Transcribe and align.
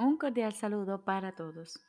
Un 0.00 0.16
cordial 0.16 0.52
saludo 0.52 1.04
para 1.04 1.32
todos. 1.32 1.80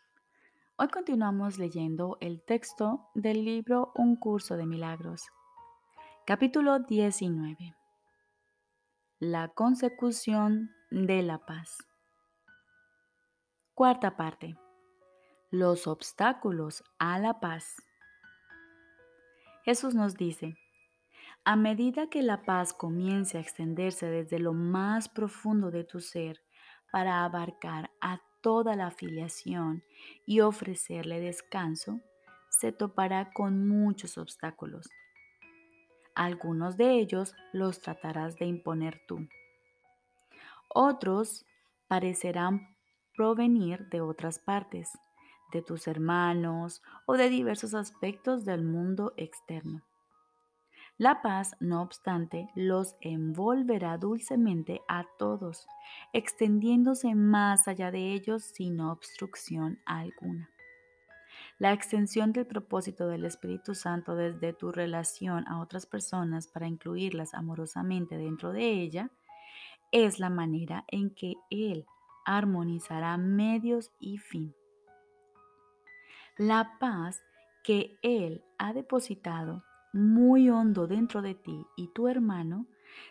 Hoy 0.77 0.87
continuamos 0.87 1.59
leyendo 1.59 2.17
el 2.21 2.41
texto 2.41 3.07
del 3.13 3.45
libro 3.45 3.91
Un 3.93 4.15
curso 4.15 4.57
de 4.57 4.65
milagros, 4.65 5.21
capítulo 6.25 6.79
19. 6.79 7.75
La 9.19 9.49
consecución 9.49 10.71
de 10.89 11.21
la 11.21 11.37
paz. 11.45 11.77
Cuarta 13.75 14.17
parte. 14.17 14.57
Los 15.51 15.85
obstáculos 15.85 16.83
a 16.97 17.19
la 17.19 17.39
paz. 17.39 17.75
Jesús 19.65 19.93
nos 19.93 20.15
dice, 20.15 20.55
a 21.45 21.55
medida 21.55 22.09
que 22.09 22.23
la 22.23 22.41
paz 22.41 22.73
comience 22.73 23.37
a 23.37 23.41
extenderse 23.41 24.07
desde 24.07 24.39
lo 24.39 24.53
más 24.53 25.09
profundo 25.09 25.69
de 25.69 25.83
tu 25.83 25.99
ser 25.99 26.41
para 26.91 27.23
abarcar 27.23 27.91
a 28.01 28.21
toda 28.41 28.75
la 28.75 28.87
afiliación 28.87 29.83
y 30.25 30.41
ofrecerle 30.41 31.19
descanso, 31.19 32.01
se 32.49 32.71
topará 32.71 33.31
con 33.31 33.67
muchos 33.67 34.17
obstáculos. 34.17 34.89
Algunos 36.15 36.77
de 36.77 36.99
ellos 36.99 37.33
los 37.53 37.79
tratarás 37.79 38.35
de 38.35 38.45
imponer 38.45 39.01
tú. 39.07 39.27
Otros 40.67 41.45
parecerán 41.87 42.75
provenir 43.15 43.89
de 43.89 44.01
otras 44.01 44.39
partes, 44.39 44.97
de 45.51 45.61
tus 45.61 45.87
hermanos 45.87 46.81
o 47.05 47.13
de 47.13 47.29
diversos 47.29 47.73
aspectos 47.73 48.45
del 48.45 48.63
mundo 48.63 49.13
externo. 49.17 49.81
La 50.99 51.21
paz, 51.21 51.55
no 51.61 51.81
obstante, 51.81 52.49
los 52.55 52.97
envolverá 52.99 53.97
dulcemente 53.97 54.81
a 54.89 55.05
todos, 55.17 55.65
extendiéndose 56.11 57.15
más 57.15 57.69
allá 57.69 57.89
de 57.89 58.11
ellos 58.11 58.43
sin 58.43 58.81
obstrucción 58.81 59.79
alguna. 59.85 60.49
La 61.57 61.71
extensión 61.71 62.33
del 62.33 62.47
propósito 62.47 63.07
del 63.07 63.23
Espíritu 63.23 63.75
Santo 63.75 64.13
desde 64.13 64.51
tu 64.51 64.73
relación 64.73 65.47
a 65.47 65.61
otras 65.61 65.85
personas 65.85 66.49
para 66.49 66.67
incluirlas 66.67 67.33
amorosamente 67.33 68.17
dentro 68.17 68.51
de 68.51 68.69
ella 68.69 69.09
es 69.93 70.19
la 70.19 70.29
manera 70.29 70.83
en 70.89 71.15
que 71.15 71.35
Él 71.49 71.85
armonizará 72.25 73.15
medios 73.15 73.93
y 73.99 74.17
fin. 74.17 74.53
La 76.35 76.77
paz 76.77 77.23
que 77.63 77.97
Él 78.01 78.43
ha 78.57 78.73
depositado 78.73 79.63
muy 79.93 80.49
hondo 80.49 80.87
dentro 80.87 81.21
de 81.21 81.35
ti 81.35 81.65
y 81.75 81.87
tu 81.93 82.07
hermano, 82.07 82.67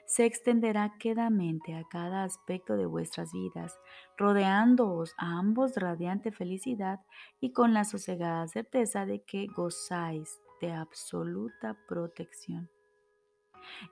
se 0.07 0.25
extenderá 0.25 0.97
quedamente 0.99 1.75
a 1.75 1.85
cada 1.85 2.25
aspecto 2.25 2.77
de 2.77 2.87
vuestras 2.87 3.33
vidas, 3.33 3.79
rodeándoos 4.17 5.15
a 5.19 5.39
ambos 5.39 5.77
radiante 5.77 6.33
felicidad 6.33 7.01
y 7.41 7.53
con 7.53 7.75
la 7.75 7.85
sosegada 7.85 8.47
certeza 8.49 9.07
de 9.07 9.23
que 9.23 9.47
gozáis 9.47 10.41
de 10.61 10.73
absoluta 10.73 11.77
protección. 11.87 12.71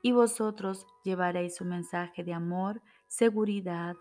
Y 0.02 0.12
vosotros 0.12 0.86
llevaréis 1.04 1.56
su 1.56 1.64
mensaje 1.64 2.24
de 2.24 2.32
amor, 2.32 2.82
seguridad 3.08 3.94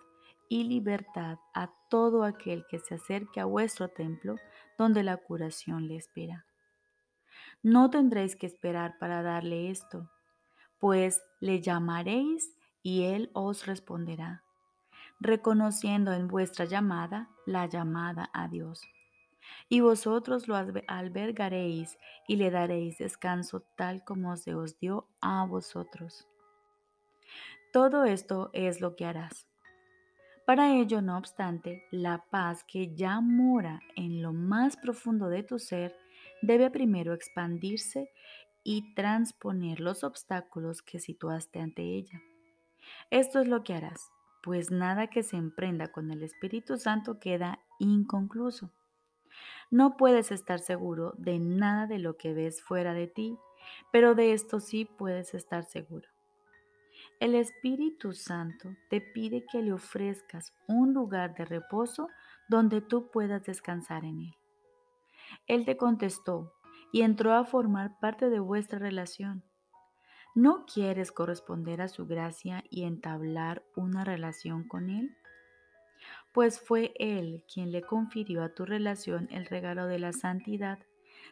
y 0.47 0.63
libertad 0.63 1.37
a 1.53 1.71
todo 1.89 2.23
aquel 2.23 2.65
que 2.69 2.79
se 2.79 2.95
acerque 2.95 3.39
a 3.39 3.45
vuestro 3.45 3.89
templo 3.89 4.35
donde 4.77 5.03
la 5.03 5.17
curación 5.17 5.87
le 5.87 5.97
espera. 5.97 6.45
No 7.65 7.89
tendréis 7.89 8.35
que 8.35 8.45
esperar 8.45 8.99
para 8.99 9.23
darle 9.23 9.71
esto, 9.71 10.07
pues 10.77 11.23
le 11.39 11.61
llamaréis 11.61 12.55
y 12.83 13.05
él 13.05 13.31
os 13.33 13.65
responderá, 13.65 14.43
reconociendo 15.19 16.13
en 16.13 16.27
vuestra 16.27 16.65
llamada 16.65 17.27
la 17.47 17.65
llamada 17.65 18.29
a 18.33 18.47
Dios. 18.49 18.83
Y 19.67 19.79
vosotros 19.79 20.47
lo 20.47 20.55
albergaréis 20.55 21.97
y 22.27 22.35
le 22.35 22.51
daréis 22.51 22.99
descanso 22.99 23.61
tal 23.75 24.03
como 24.03 24.37
se 24.37 24.53
os 24.53 24.77
dio 24.77 25.07
a 25.19 25.43
vosotros. 25.47 26.27
Todo 27.73 28.05
esto 28.05 28.51
es 28.53 28.79
lo 28.79 28.95
que 28.95 29.05
harás. 29.05 29.47
Para 30.45 30.75
ello, 30.75 31.01
no 31.01 31.17
obstante, 31.17 31.87
la 31.89 32.25
paz 32.29 32.63
que 32.63 32.93
ya 32.93 33.21
mora 33.21 33.79
en 33.95 34.21
lo 34.21 34.33
más 34.33 34.77
profundo 34.77 35.29
de 35.29 35.41
tu 35.41 35.57
ser 35.57 36.04
debe 36.41 36.69
primero 36.71 37.13
expandirse 37.13 38.11
y 38.63 38.93
transponer 38.95 39.79
los 39.79 40.03
obstáculos 40.03 40.81
que 40.81 40.99
situaste 40.99 41.59
ante 41.59 41.83
ella. 41.83 42.21
Esto 43.11 43.39
es 43.39 43.47
lo 43.47 43.63
que 43.63 43.73
harás, 43.73 44.11
pues 44.43 44.71
nada 44.71 45.07
que 45.07 45.23
se 45.23 45.37
emprenda 45.37 45.91
con 45.91 46.11
el 46.11 46.23
Espíritu 46.23 46.77
Santo 46.77 47.19
queda 47.19 47.59
inconcluso. 47.79 48.71
No 49.71 49.97
puedes 49.97 50.31
estar 50.31 50.59
seguro 50.59 51.13
de 51.17 51.39
nada 51.39 51.87
de 51.87 51.99
lo 51.99 52.17
que 52.17 52.33
ves 52.33 52.61
fuera 52.61 52.93
de 52.93 53.07
ti, 53.07 53.37
pero 53.91 54.15
de 54.15 54.33
esto 54.33 54.59
sí 54.59 54.85
puedes 54.85 55.33
estar 55.33 55.63
seguro. 55.63 56.07
El 57.19 57.35
Espíritu 57.35 58.13
Santo 58.13 58.75
te 58.89 59.01
pide 59.01 59.45
que 59.51 59.61
le 59.61 59.73
ofrezcas 59.73 60.53
un 60.67 60.93
lugar 60.93 61.35
de 61.35 61.45
reposo 61.45 62.07
donde 62.47 62.81
tú 62.81 63.09
puedas 63.11 63.43
descansar 63.43 64.05
en 64.05 64.19
él. 64.19 64.35
Él 65.47 65.65
te 65.65 65.77
contestó 65.77 66.53
y 66.91 67.01
entró 67.01 67.33
a 67.33 67.45
formar 67.45 67.99
parte 67.99 68.29
de 68.29 68.39
vuestra 68.39 68.79
relación. 68.79 69.43
¿No 70.33 70.65
quieres 70.65 71.11
corresponder 71.11 71.81
a 71.81 71.87
su 71.87 72.07
gracia 72.07 72.63
y 72.69 72.83
entablar 72.83 73.63
una 73.75 74.03
relación 74.03 74.67
con 74.67 74.89
Él? 74.89 75.15
Pues 76.33 76.59
fue 76.59 76.93
Él 76.99 77.43
quien 77.51 77.71
le 77.71 77.81
confirió 77.81 78.43
a 78.43 78.53
tu 78.53 78.65
relación 78.65 79.27
el 79.31 79.45
regalo 79.45 79.87
de 79.87 79.99
la 79.99 80.11
santidad, 80.11 80.79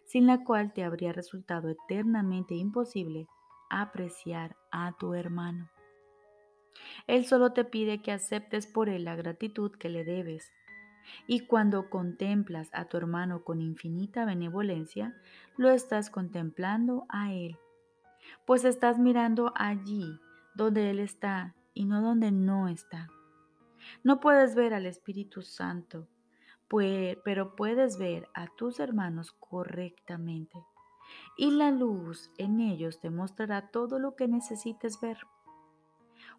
sin 0.06 0.28
la 0.28 0.44
cual 0.44 0.74
te 0.74 0.84
habría 0.84 1.12
resultado 1.12 1.70
eternamente 1.70 2.56
imposible 2.56 3.28
apreciar 3.70 4.56
a 4.72 4.96
tu 4.98 5.14
hermano. 5.14 5.70
Él 7.08 7.26
solo 7.26 7.54
te 7.54 7.66
pide 7.66 8.02
que 8.02 8.12
aceptes 8.12 8.68
por 8.68 8.90
Él 8.90 9.06
la 9.06 9.16
gratitud 9.16 9.72
que 9.72 9.90
le 9.90 10.04
debes 10.04 10.52
y 11.28 11.42
cuando 11.42 11.90
contemplas 11.90 12.70
a 12.74 12.86
tu 12.86 12.98
hermano 12.98 13.44
con 13.44 13.62
infinita 13.62 14.26
benevolencia, 14.26 15.16
lo 15.58 15.70
estás 15.70 16.10
contemplando 16.10 17.06
a 17.10 17.34
Él, 17.34 17.58
pues 18.46 18.64
estás 18.64 19.00
mirando 19.00 19.54
allí 19.56 20.20
donde 20.56 20.90
Él 20.90 21.00
está 21.00 21.56
y 21.74 21.86
no 21.86 22.02
donde 22.02 22.32
no 22.32 22.68
está. 22.68 23.10
No 24.04 24.20
puedes 24.20 24.56
ver 24.56 24.74
al 24.74 24.86
Espíritu 24.86 25.42
Santo, 25.42 26.08
pero 27.24 27.56
puedes 27.56 27.98
ver 27.98 28.28
a 28.34 28.48
tus 28.48 28.80
hermanos 28.80 29.34
correctamente. 29.40 30.64
Y 31.38 31.52
la 31.52 31.70
luz 31.70 32.32
en 32.38 32.60
ellos 32.60 33.00
te 33.00 33.12
mostrará 33.12 33.70
todo 33.70 34.00
lo 34.00 34.16
que 34.16 34.28
necesites 34.28 35.00
ver. 35.00 35.18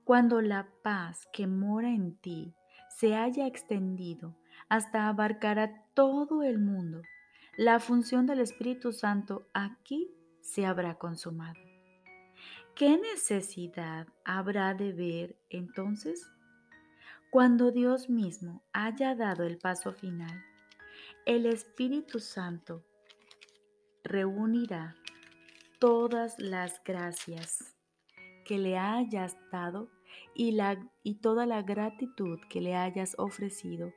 Cuando 0.05 0.41
la 0.41 0.69
paz 0.83 1.29
que 1.33 1.47
mora 1.47 1.91
en 1.91 2.17
ti 2.17 2.55
se 2.89 3.15
haya 3.15 3.47
extendido 3.47 4.35
hasta 4.69 5.09
abarcar 5.09 5.59
a 5.59 5.85
todo 5.95 6.43
el 6.43 6.59
mundo. 6.59 7.03
La 7.57 7.81
función 7.81 8.27
del 8.27 8.41
Espíritu 8.41 8.93
Santo 8.93 9.47
aquí 9.53 10.11
se 10.41 10.67
habrá 10.67 10.95
consumado. 10.97 11.61
¿Qué 12.75 12.99
necesidad 12.99 14.09
habrá 14.25 14.75
de 14.75 14.93
ver 14.93 15.37
entonces? 15.49 16.29
Cuando 17.31 17.71
Dios 17.71 18.11
mismo 18.11 18.63
haya 18.73 19.15
dado 19.15 19.45
el 19.45 19.59
paso 19.59 19.93
final, 19.93 20.45
el 21.27 21.47
Espíritu 21.47 22.19
Santo 22.19 22.85
reunirá 24.03 24.97
todas 25.79 26.39
las 26.39 26.83
gracias 26.85 27.75
que 28.45 28.59
le 28.59 28.77
hayas 28.79 29.37
dado 29.51 29.89
y, 30.35 30.53
la, 30.53 30.79
y 31.03 31.17
toda 31.17 31.47
la 31.47 31.63
gratitud 31.63 32.39
que 32.51 32.61
le 32.61 32.75
hayas 32.77 33.15
ofrecido 33.19 33.93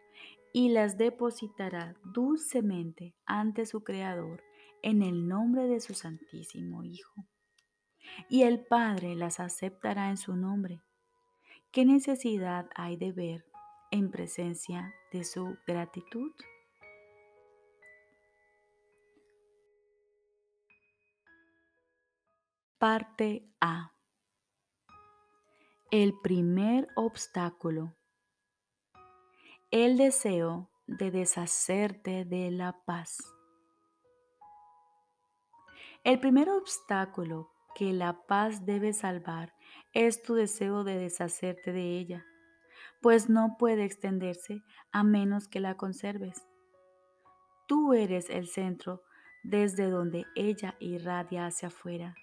y 0.54 0.70
las 0.70 0.98
depositará 0.98 1.96
dulcemente 2.04 3.16
ante 3.26 3.66
su 3.66 3.84
Creador 3.84 4.44
en 4.82 5.02
el 5.02 5.28
nombre 5.28 5.68
de 5.68 5.80
su 5.80 5.94
Santísimo 5.94 6.84
Hijo. 6.84 7.26
Y 8.30 8.44
el 8.44 8.66
Padre 8.66 9.16
las 9.16 9.40
aceptará 9.40 10.10
en 10.10 10.18
su 10.18 10.36
nombre. 10.36 10.82
¿Qué 11.72 11.86
necesidad 11.86 12.70
hay 12.76 12.96
de 12.98 13.12
ver 13.12 13.46
en 13.92 14.10
presencia 14.10 14.94
de 15.12 15.24
su 15.24 15.58
gratitud? 15.68 16.32
Parte 22.78 23.50
A. 23.60 23.94
El 25.92 26.14
primer 26.22 26.88
obstáculo 26.96 27.96
el 29.72 29.98
deseo 29.98 30.70
de 30.88 31.12
deshacerte 31.12 32.24
de 32.24 32.52
la 32.52 32.86
paz. 32.86 33.18
El 36.06 36.22
primer 36.22 36.50
obstáculo 36.50 37.52
que 37.76 37.92
la 37.92 38.26
paz 38.28 38.66
debe 38.66 38.94
salvar 38.94 39.54
es 39.92 40.24
tu 40.24 40.36
deseo 40.36 40.86
de 40.86 40.98
deshacerte 40.98 41.74
de 41.74 42.00
ella, 42.00 42.26
pues 43.02 43.30
no 43.30 43.58
puede 43.60 43.84
extenderse 43.84 44.64
a 44.94 45.04
menos 45.04 45.50
que 45.50 45.60
la 45.60 45.76
conserves. 45.76 46.48
Tú 47.68 47.94
eres 47.94 48.30
el 48.30 48.48
centro 48.48 49.04
desde 49.44 49.90
donde 49.90 50.26
ella 50.36 50.76
irradia 50.80 51.46
hacia 51.46 51.68
afuera 51.68 52.16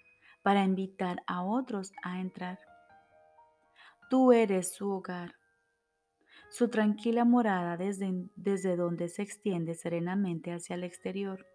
para 0.43 0.65
invitar 0.65 1.23
a 1.27 1.43
otros 1.43 1.93
a 2.03 2.21
entrar. 2.21 2.59
Tú 4.09 4.33
eres 4.33 4.75
su 4.75 4.91
hogar, 4.91 5.35
su 6.51 6.69
tranquila 6.69 7.25
morada 7.25 7.77
desde, 7.77 8.29
desde 8.37 8.77
donde 8.77 9.09
se 9.09 9.23
extiende 9.23 9.75
serenamente 9.75 10.53
hacia 10.53 10.75
el 10.75 10.85
exterior, 10.85 11.47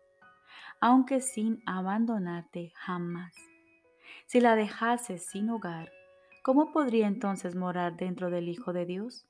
aunque 0.81 1.21
sin 1.21 1.61
abandonarte 1.65 2.71
jamás. 2.75 3.33
Si 4.25 4.39
la 4.41 4.55
dejases 4.55 5.25
sin 5.25 5.49
hogar, 5.49 5.91
¿cómo 6.43 6.71
podría 6.71 7.07
entonces 7.07 7.55
morar 7.55 7.95
dentro 7.97 8.29
del 8.29 8.49
Hijo 8.49 8.73
de 8.73 8.85
Dios? 8.85 9.25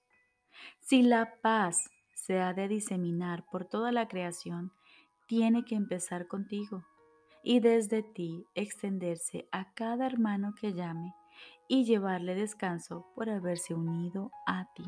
Si 0.79 1.03
la 1.03 1.35
paz 1.41 1.89
se 2.13 2.39
ha 2.39 2.53
de 2.53 2.67
diseminar 2.67 3.45
por 3.51 3.65
toda 3.65 3.91
la 3.91 4.07
creación, 4.07 4.71
tiene 5.27 5.63
que 5.63 5.75
empezar 5.75 6.27
contigo 6.27 6.83
y 7.43 7.59
desde 7.59 8.03
ti 8.03 8.45
extenderse 8.55 9.47
a 9.51 9.73
cada 9.73 10.05
hermano 10.05 10.53
que 10.59 10.73
llame 10.73 11.13
y 11.67 11.85
llevarle 11.85 12.35
descanso 12.35 13.05
por 13.15 13.29
haberse 13.29 13.73
unido 13.73 14.31
a 14.45 14.67
ti. 14.73 14.83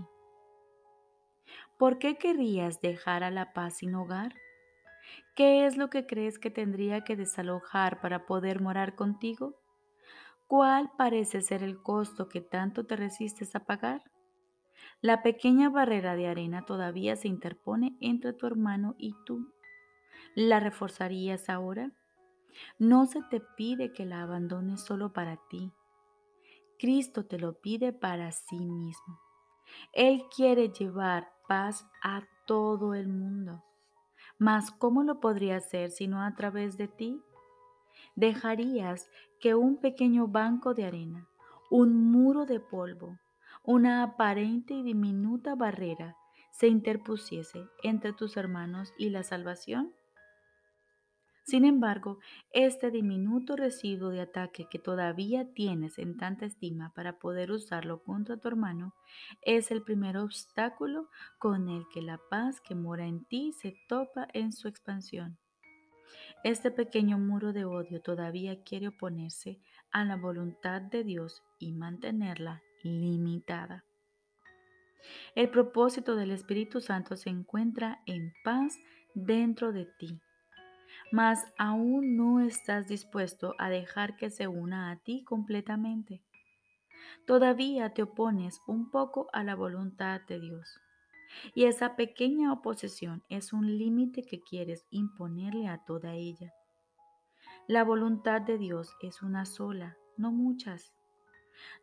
¿Por 1.82 1.98
qué 1.98 2.16
querrías 2.16 2.80
dejar 2.80 3.24
a 3.24 3.32
la 3.32 3.54
paz 3.54 3.78
sin 3.78 3.96
hogar? 3.96 4.36
¿Qué 5.36 5.66
es 5.66 5.78
lo 5.78 5.90
que 5.90 6.06
crees 6.06 6.38
que 6.38 6.52
tendría 6.52 7.04
que 7.04 7.16
desalojar 7.16 8.02
para 8.02 8.28
poder 8.28 8.62
morar 8.62 8.94
contigo? 8.94 9.56
¿Cuál 10.46 10.92
parece 10.96 11.42
ser 11.42 11.64
el 11.64 11.82
costo 11.82 12.30
que 12.30 12.40
tanto 12.40 12.86
te 12.86 12.96
resistes 12.98 13.56
a 13.56 13.66
pagar? 13.66 14.04
La 15.02 15.24
pequeña 15.24 15.72
barrera 15.72 16.16
de 16.16 16.28
arena 16.28 16.68
todavía 16.68 17.16
se 17.16 17.30
interpone 17.30 17.98
entre 18.00 18.34
tu 18.34 18.46
hermano 18.46 18.94
y 19.00 19.16
tú. 19.26 19.52
¿La 20.36 20.60
reforzarías 20.60 21.50
ahora? 21.50 21.92
No 22.78 23.08
se 23.08 23.24
te 23.24 23.42
pide 23.58 23.92
que 23.92 24.06
la 24.06 24.22
abandones 24.22 24.82
solo 24.82 25.14
para 25.14 25.40
ti. 25.50 25.74
Cristo 26.78 27.26
te 27.26 27.40
lo 27.40 27.60
pide 27.60 27.92
para 27.92 28.32
sí 28.32 28.68
mismo. 28.68 29.31
Él 29.94 30.24
quiere 30.36 30.70
llevar 30.70 31.32
paz 31.48 31.88
a 32.04 32.24
todo 32.46 32.94
el 32.94 33.08
mundo. 33.08 33.64
Mas 34.38 34.72
¿cómo 34.72 35.04
lo 35.04 35.20
podría 35.20 35.58
hacer 35.58 35.92
si 35.92 36.08
no 36.08 36.22
a 36.22 36.36
través 36.36 36.78
de 36.78 36.88
ti? 36.88 37.22
¿Dejarías 38.16 39.10
que 39.40 39.56
un 39.56 39.78
pequeño 39.78 40.28
banco 40.28 40.74
de 40.74 40.86
arena, 40.86 41.28
un 41.70 42.12
muro 42.12 42.46
de 42.46 42.60
polvo, 42.60 43.20
una 43.64 44.04
aparente 44.04 44.74
y 44.74 44.84
diminuta 44.84 45.56
barrera 45.56 46.18
se 46.52 46.68
interpusiese 46.68 47.68
entre 47.84 48.14
tus 48.14 48.38
hermanos 48.38 48.94
y 48.98 49.10
la 49.10 49.24
salvación? 49.24 49.94
Sin 51.52 51.66
embargo, 51.66 52.20
este 52.54 52.92
diminuto 52.92 53.58
residuo 53.58 54.10
de 54.10 54.22
ataque 54.22 54.68
que 54.72 54.80
todavía 54.80 55.52
tienes 55.54 56.00
en 56.00 56.16
tanta 56.16 56.46
estima 56.46 56.94
para 56.96 57.20
poder 57.20 57.52
usarlo 57.52 58.02
contra 58.04 58.38
tu 58.38 58.48
hermano 58.48 58.96
es 59.42 59.70
el 59.70 59.84
primer 59.84 60.16
obstáculo 60.16 61.10
con 61.40 61.68
el 61.68 61.84
que 61.94 62.02
la 62.02 62.22
paz 62.30 62.62
que 62.62 62.74
mora 62.74 63.06
en 63.06 63.26
ti 63.26 63.52
se 63.52 63.76
topa 63.90 64.30
en 64.32 64.54
su 64.54 64.70
expansión. 64.70 65.38
Este 66.46 66.72
pequeño 66.72 67.18
muro 67.18 67.52
de 67.52 67.66
odio 67.66 68.02
todavía 68.02 68.64
quiere 68.64 68.88
oponerse 68.88 69.60
a 69.92 70.06
la 70.06 70.16
voluntad 70.16 70.82
de 70.82 71.04
Dios 71.04 71.44
y 71.60 71.74
mantenerla 71.74 72.62
limitada. 72.82 73.84
El 75.36 75.50
propósito 75.50 76.16
del 76.16 76.32
Espíritu 76.32 76.80
Santo 76.80 77.18
se 77.18 77.30
encuentra 77.30 78.02
en 78.06 78.32
paz 78.42 78.80
dentro 79.16 79.74
de 79.74 79.84
ti 80.00 80.22
mas 81.12 81.46
aún 81.58 82.16
no 82.16 82.40
estás 82.40 82.88
dispuesto 82.88 83.54
a 83.58 83.70
dejar 83.70 84.16
que 84.16 84.30
se 84.30 84.48
una 84.48 84.92
a 84.92 84.96
ti 84.96 85.24
completamente. 85.26 86.24
Todavía 87.28 87.94
te 87.94 88.04
opones 88.04 88.62
un 88.66 88.90
poco 88.90 89.28
a 89.34 89.44
la 89.44 89.56
voluntad 89.56 90.22
de 90.28 90.40
Dios. 90.40 90.80
Y 91.54 91.66
esa 91.66 91.96
pequeña 91.96 92.52
oposición 92.52 93.24
es 93.30 93.54
un 93.54 93.78
límite 93.78 94.24
que 94.24 94.42
quieres 94.42 94.86
imponerle 94.90 95.68
a 95.68 95.84
toda 95.86 96.14
ella. 96.14 96.54
La 97.68 97.84
voluntad 97.84 98.42
de 98.42 98.58
Dios 98.58 98.96
es 99.02 99.22
una 99.22 99.46
sola, 99.46 99.98
no 100.18 100.32
muchas. 100.32 100.94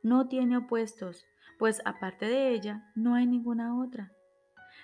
No 0.02 0.28
tiene 0.28 0.56
opuestos, 0.56 1.24
pues 1.58 1.80
aparte 1.84 2.26
de 2.26 2.52
ella 2.52 2.90
no 2.94 3.14
hay 3.14 3.26
ninguna 3.26 3.78
otra. 3.80 4.12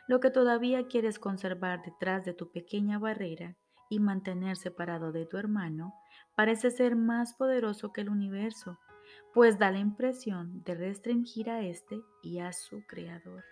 Lo 0.07 0.21
que 0.21 0.31
todavía 0.31 0.87
quieres 0.87 1.19
conservar 1.19 1.83
detrás 1.83 2.25
de 2.25 2.35
tu 2.35 2.51
pequeña 2.51 2.99
barrera 2.99 3.57
y 3.95 4.01
mantener 4.01 4.57
separado 4.57 5.13
de 5.13 5.25
tu 5.25 5.39
hermano 5.39 5.95
parece 6.35 6.71
ser 6.71 6.97
más 6.97 7.35
poderoso 7.35 7.93
que 7.93 8.01
el 8.01 8.09
universo, 8.09 8.79
pues 9.33 9.59
da 9.59 9.71
la 9.71 9.79
impresión 9.79 10.65
de 10.65 10.75
restringir 10.75 11.49
a 11.49 11.63
éste 11.63 12.01
y 12.23 12.41
a 12.41 12.53
su 12.53 12.85
creador. 12.87 13.45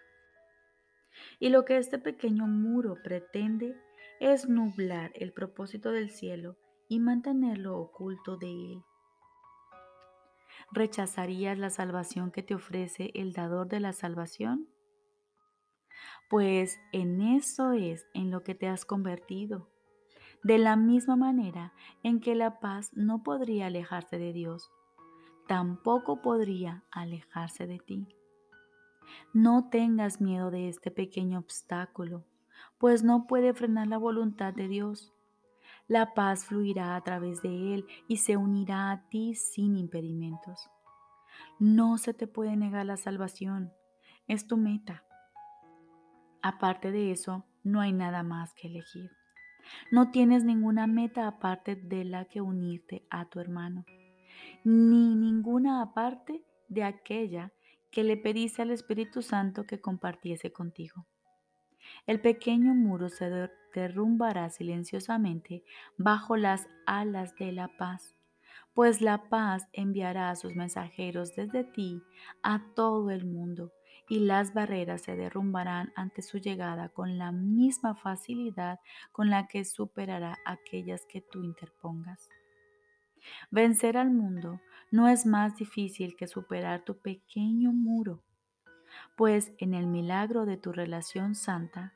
Y 1.39 1.51
lo 1.51 1.65
que 1.65 1.77
este 1.77 1.99
pequeño 1.99 2.47
muro 2.47 2.97
pretende 3.05 3.77
es 4.19 4.49
nublar 4.49 5.13
el 5.15 5.33
propósito 5.33 5.93
del 5.93 6.11
cielo 6.11 6.57
y 6.89 6.99
mantenerlo 6.99 7.79
oculto 7.79 8.37
de 8.37 8.51
él. 8.51 8.83
¿Rechazarías 10.73 11.59
la 11.59 11.71
salvación 11.71 12.33
que 12.33 12.43
te 12.43 12.55
ofrece 12.55 13.11
el 13.15 13.33
dador 13.33 13.69
de 13.69 13.81
la 13.81 13.93
salvación? 13.93 14.69
Pues 16.29 16.81
en 16.93 17.21
eso 17.21 17.73
es 17.73 18.07
en 18.15 18.31
lo 18.31 18.43
que 18.43 18.55
te 18.55 18.67
has 18.67 18.85
convertido 18.85 19.72
de 20.43 20.59
la 20.59 20.77
misma 20.77 21.17
manera 21.17 21.73
en 22.03 22.21
que 22.21 22.35
la 22.35 22.59
paz 22.59 22.91
no 22.95 23.23
podría 23.23 23.67
alejarse 23.67 24.19
de 24.19 24.33
Dios, 24.33 24.71
tampoco 25.47 26.21
podría 26.21 26.85
alejarse 26.91 27.67
de 27.67 27.79
ti. 27.79 28.09
No 29.33 29.69
tengas 29.69 30.21
miedo 30.21 30.51
de 30.51 30.69
este 30.69 30.91
pequeño 30.91 31.39
obstáculo, 31.39 32.25
pues 32.79 33.03
no 33.03 33.27
puede 33.27 33.55
frenar 33.55 33.87
la 33.87 33.99
voluntad 33.99 34.53
de 34.53 34.69
Dios. 34.69 35.13
La 35.89 36.15
paz 36.15 36.45
fluirá 36.45 36.97
a 36.97 37.01
través 37.03 37.43
de 37.43 37.75
Él 37.75 37.87
y 38.09 38.19
se 38.19 38.37
unirá 38.37 38.91
a 38.91 39.09
ti 39.09 39.35
sin 39.35 39.77
impedimentos. 39.77 40.71
No 41.59 41.99
se 41.99 42.15
te 42.15 42.27
puede 42.27 42.57
negar 42.57 42.87
la 42.87 42.97
salvación, 42.97 43.73
es 44.27 44.47
tu 44.47 44.57
meta. 44.57 45.05
Aparte 46.43 46.91
de 46.91 47.13
eso, 47.13 47.45
no 47.63 47.81
hay 47.81 47.93
nada 47.93 48.23
más 48.23 48.55
que 48.55 48.69
elegir. 48.69 49.11
No 49.91 50.11
tienes 50.11 50.45
ninguna 50.45 50.87
meta 50.87 51.27
aparte 51.27 51.77
de 51.77 52.05
la 52.05 52.25
que 52.25 52.41
unirte 52.41 53.07
a 53.11 53.27
tu 53.27 53.41
hermano, 53.41 53.85
ni 54.65 55.15
ninguna 55.15 55.83
aparte 55.83 56.45
de 56.69 56.85
aquella 56.85 57.53
que 57.91 58.05
le 58.05 58.17
pediste 58.17 58.63
al 58.63 58.71
Espíritu 58.71 59.23
Santo 59.23 59.65
que 59.65 59.81
compartiese 59.81 60.53
contigo. 60.53 61.07
El 62.07 62.21
pequeño 62.21 62.75
muro 62.75 63.09
se 63.09 63.49
derrumbará 63.75 64.51
silenciosamente 64.51 65.65
bajo 65.99 66.37
las 66.37 66.69
alas 66.87 67.35
de 67.37 67.53
la 67.53 67.69
paz, 67.77 68.17
pues 68.75 69.01
la 69.01 69.29
paz 69.29 69.69
enviará 69.73 70.31
a 70.31 70.37
sus 70.37 70.55
mensajeros 70.55 71.35
desde 71.37 71.65
ti 71.65 72.03
a 72.43 72.63
todo 72.75 73.11
el 73.11 73.27
mundo 73.27 73.73
y 74.09 74.21
las 74.21 74.53
barreras 74.55 75.03
se 75.03 75.17
derrumbarán 75.17 75.93
ante 75.97 76.23
su 76.23 76.39
llegada 76.39 76.89
con 76.89 77.19
la 77.19 77.33
misma 77.33 77.95
facilidad 77.95 78.81
con 79.13 79.31
la 79.31 79.47
que 79.47 79.65
superará 79.65 80.39
aquellas 80.45 81.07
que 81.07 81.21
tú 81.21 81.43
interpongas. 81.43 82.29
Vencer 83.51 83.97
al 83.97 84.11
mundo 84.11 84.61
no 84.91 85.09
es 85.09 85.27
más 85.27 85.57
difícil 85.57 86.17
que 86.17 86.27
superar 86.27 86.85
tu 86.85 86.99
pequeño 86.99 87.73
muro, 87.73 88.23
pues 89.17 89.53
en 89.59 89.75
el 89.75 89.87
milagro 89.87 90.45
de 90.45 90.57
tu 90.57 90.73
relación 90.73 91.35
santa, 91.35 91.95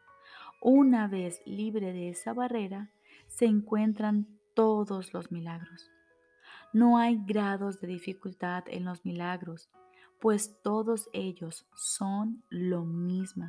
una 0.61 1.09
vez 1.09 1.43
libre 1.45 1.93
de 1.93 2.11
esa 2.11 2.33
barrera, 2.33 2.91
se 3.27 3.47
encuentran 3.47 4.27
todos 4.55 5.13
los 5.13 5.31
milagros. 5.31 5.91
No 6.73 6.99
hay 6.99 7.21
grados 7.25 7.81
de 7.81 7.89
dificultad 7.89 8.65
en 8.69 8.85
los 8.85 9.05
milagros, 9.05 9.69
pues 10.21 10.61
todos 10.63 11.09
ellos 11.13 11.67
son 11.75 12.43
lo 12.49 12.85
mismo. 12.85 13.47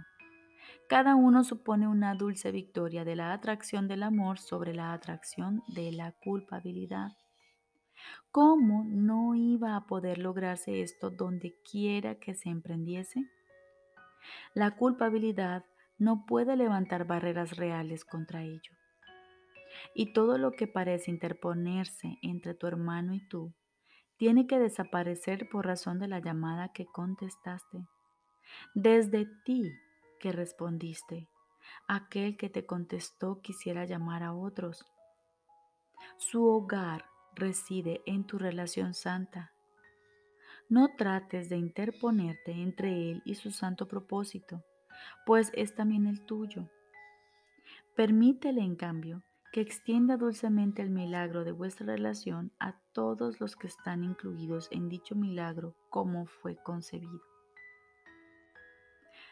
Cada 0.87 1.15
uno 1.15 1.43
supone 1.43 1.87
una 1.87 2.15
dulce 2.15 2.51
victoria 2.51 3.03
de 3.03 3.15
la 3.15 3.33
atracción 3.33 3.87
del 3.87 4.03
amor 4.03 4.39
sobre 4.39 4.73
la 4.73 4.93
atracción 4.93 5.63
de 5.67 5.91
la 5.91 6.13
culpabilidad. 6.23 7.11
¿Cómo 8.31 8.85
no 8.85 9.35
iba 9.35 9.75
a 9.75 9.85
poder 9.85 10.17
lograrse 10.17 10.81
esto 10.81 11.09
donde 11.09 11.55
quiera 11.69 12.15
que 12.19 12.35
se 12.35 12.49
emprendiese? 12.49 13.25
La 14.53 14.75
culpabilidad 14.75 15.65
no 15.97 16.25
puede 16.25 16.55
levantar 16.55 17.05
barreras 17.05 17.57
reales 17.57 18.05
contra 18.05 18.43
ello. 18.43 18.71
Y 19.93 20.13
todo 20.13 20.37
lo 20.37 20.51
que 20.51 20.67
parece 20.67 21.11
interponerse 21.11 22.17
entre 22.21 22.53
tu 22.53 22.67
hermano 22.67 23.13
y 23.13 23.27
tú 23.27 23.53
tiene 24.17 24.47
que 24.47 24.59
desaparecer 24.59 25.47
por 25.49 25.65
razón 25.65 25.99
de 25.99 26.07
la 26.07 26.19
llamada 26.19 26.73
que 26.73 26.85
contestaste. 26.85 27.87
Desde 28.73 29.25
ti 29.45 29.71
que 30.19 30.31
respondiste, 30.31 31.27
aquel 31.87 32.37
que 32.37 32.49
te 32.49 32.65
contestó 32.65 33.41
quisiera 33.41 33.85
llamar 33.85 34.23
a 34.23 34.33
otros. 34.33 34.85
Su 36.17 36.45
hogar 36.45 37.05
reside 37.35 38.01
en 38.05 38.25
tu 38.25 38.37
relación 38.37 38.93
santa. 38.93 39.51
No 40.69 40.95
trates 40.97 41.49
de 41.49 41.57
interponerte 41.57 42.51
entre 42.51 43.11
él 43.11 43.21
y 43.25 43.35
su 43.35 43.51
santo 43.51 43.87
propósito, 43.87 44.63
pues 45.25 45.51
es 45.53 45.75
también 45.75 46.07
el 46.07 46.25
tuyo. 46.25 46.69
Permítele, 47.95 48.61
en 48.61 48.75
cambio, 48.75 49.23
que 49.57 49.61
extienda 49.61 50.17
dulcemente 50.17 50.83
el 50.83 50.91
milagro 50.91 51.43
de 51.43 51.51
vuestra 51.51 51.87
relación 51.87 52.51
a 52.59 52.79
todos 52.91 53.39
los 53.39 53.55
que 53.55 53.65
están 53.65 54.03
incluidos 54.03 54.67
en 54.69 54.87
dicho 54.87 55.15
milagro 55.15 55.73
como 55.89 56.27
fue 56.27 56.57
concebido. 56.57 57.23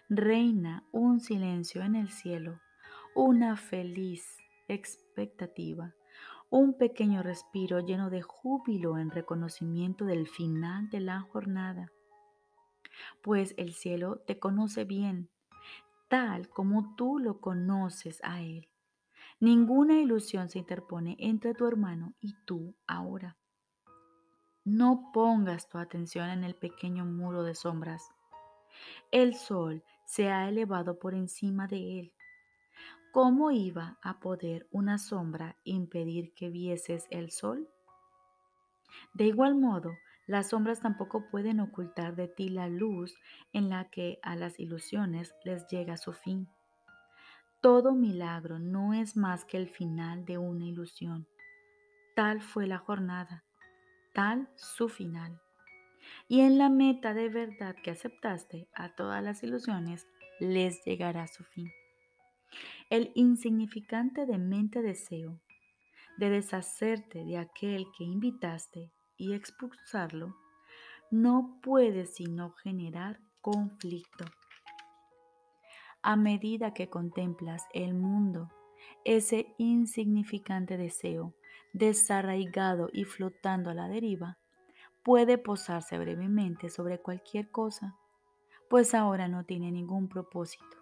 Reina 0.09 0.83
un 0.91 1.19
silencio 1.19 1.83
en 1.83 1.93
el 1.93 2.09
cielo, 2.09 2.59
una 3.13 3.55
feliz 3.55 4.25
expectativa, 4.67 5.93
un 6.49 6.75
pequeño 6.75 7.21
respiro 7.21 7.81
lleno 7.81 8.09
de 8.09 8.23
júbilo 8.23 8.97
en 8.97 9.11
reconocimiento 9.11 10.05
del 10.05 10.27
final 10.27 10.89
de 10.89 11.01
la 11.01 11.19
jornada. 11.19 11.91
Pues 13.21 13.53
el 13.57 13.73
cielo 13.73 14.23
te 14.25 14.39
conoce 14.39 14.85
bien, 14.85 15.29
tal 16.07 16.49
como 16.49 16.95
tú 16.95 17.19
lo 17.19 17.39
conoces 17.41 18.19
a 18.23 18.41
él. 18.41 18.67
Ninguna 19.39 19.99
ilusión 19.99 20.49
se 20.49 20.59
interpone 20.59 21.17
entre 21.19 21.53
tu 21.53 21.67
hermano 21.67 22.13
y 22.19 22.33
tú 22.45 22.75
ahora. 22.87 23.37
No 24.63 25.11
pongas 25.13 25.67
tu 25.67 25.77
atención 25.77 26.29
en 26.29 26.43
el 26.43 26.55
pequeño 26.55 27.05
muro 27.05 27.43
de 27.43 27.53
sombras. 27.53 28.09
El 29.11 29.35
sol 29.35 29.83
se 30.05 30.29
ha 30.29 30.47
elevado 30.49 30.97
por 30.99 31.13
encima 31.13 31.67
de 31.67 31.99
él. 31.99 32.13
¿Cómo 33.11 33.51
iba 33.51 33.97
a 34.01 34.19
poder 34.19 34.67
una 34.71 34.97
sombra 34.97 35.55
impedir 35.63 36.33
que 36.33 36.49
vieses 36.49 37.07
el 37.09 37.31
sol? 37.31 37.69
De 39.13 39.25
igual 39.25 39.55
modo, 39.55 39.91
las 40.27 40.49
sombras 40.49 40.79
tampoco 40.79 41.29
pueden 41.29 41.59
ocultar 41.59 42.15
de 42.15 42.27
ti 42.27 42.49
la 42.49 42.67
luz 42.67 43.15
en 43.53 43.69
la 43.69 43.89
que 43.89 44.19
a 44.23 44.35
las 44.35 44.59
ilusiones 44.59 45.35
les 45.43 45.67
llega 45.67 45.97
su 45.97 46.13
fin. 46.13 46.49
Todo 47.65 47.95
milagro 47.95 48.59
no 48.59 48.93
es 48.93 49.17
más 49.17 49.43
que 49.43 49.57
el 49.57 49.67
final 49.67 50.23
de 50.23 50.37
una 50.37 50.65
ilusión. 50.65 51.27
Tal 52.15 52.39
fue 52.43 52.67
la 52.67 52.77
jornada, 52.77 53.43
tal 54.13 54.47
su 54.55 54.87
final. 54.87 55.41
Y 56.27 56.41
en 56.41 56.59
la 56.59 56.69
meta 56.69 57.15
de 57.15 57.27
verdad 57.27 57.75
que 57.83 57.89
aceptaste 57.89 58.67
a 58.75 58.93
todas 58.93 59.23
las 59.23 59.41
ilusiones, 59.41 60.05
les 60.39 60.85
llegará 60.85 61.25
su 61.25 61.43
fin. 61.43 61.71
El 62.91 63.11
insignificante 63.15 64.27
demente 64.27 64.83
deseo 64.83 65.41
de 66.19 66.29
deshacerte 66.29 67.25
de 67.25 67.39
aquel 67.39 67.87
que 67.97 68.03
invitaste 68.03 68.93
y 69.17 69.33
expulsarlo, 69.33 70.35
no 71.09 71.57
puede 71.63 72.05
sino 72.05 72.51
generar 72.51 73.19
conflicto 73.41 74.25
a 76.05 76.15
medida 76.15 76.71
que 76.71 76.87
contemplas 76.87 77.65
el 77.73 77.95
mundo, 77.95 78.51
ese 79.05 79.55
insignificante 79.57 80.77
deseo, 80.77 81.33
desarraigado 81.73 82.91
y 82.93 83.05
flotando 83.05 83.71
a 83.71 83.73
la 83.73 83.87
deriva, 83.87 84.37
puede 85.01 85.39
posarse 85.39 85.97
brevemente 85.97 86.69
sobre 86.69 86.99
cualquier 86.99 87.49
cosa, 87.49 87.97
pues 88.69 88.93
ahora 88.93 89.27
no 89.27 89.45
tiene 89.45 89.71
ningún 89.71 90.07
propósito. 90.07 90.77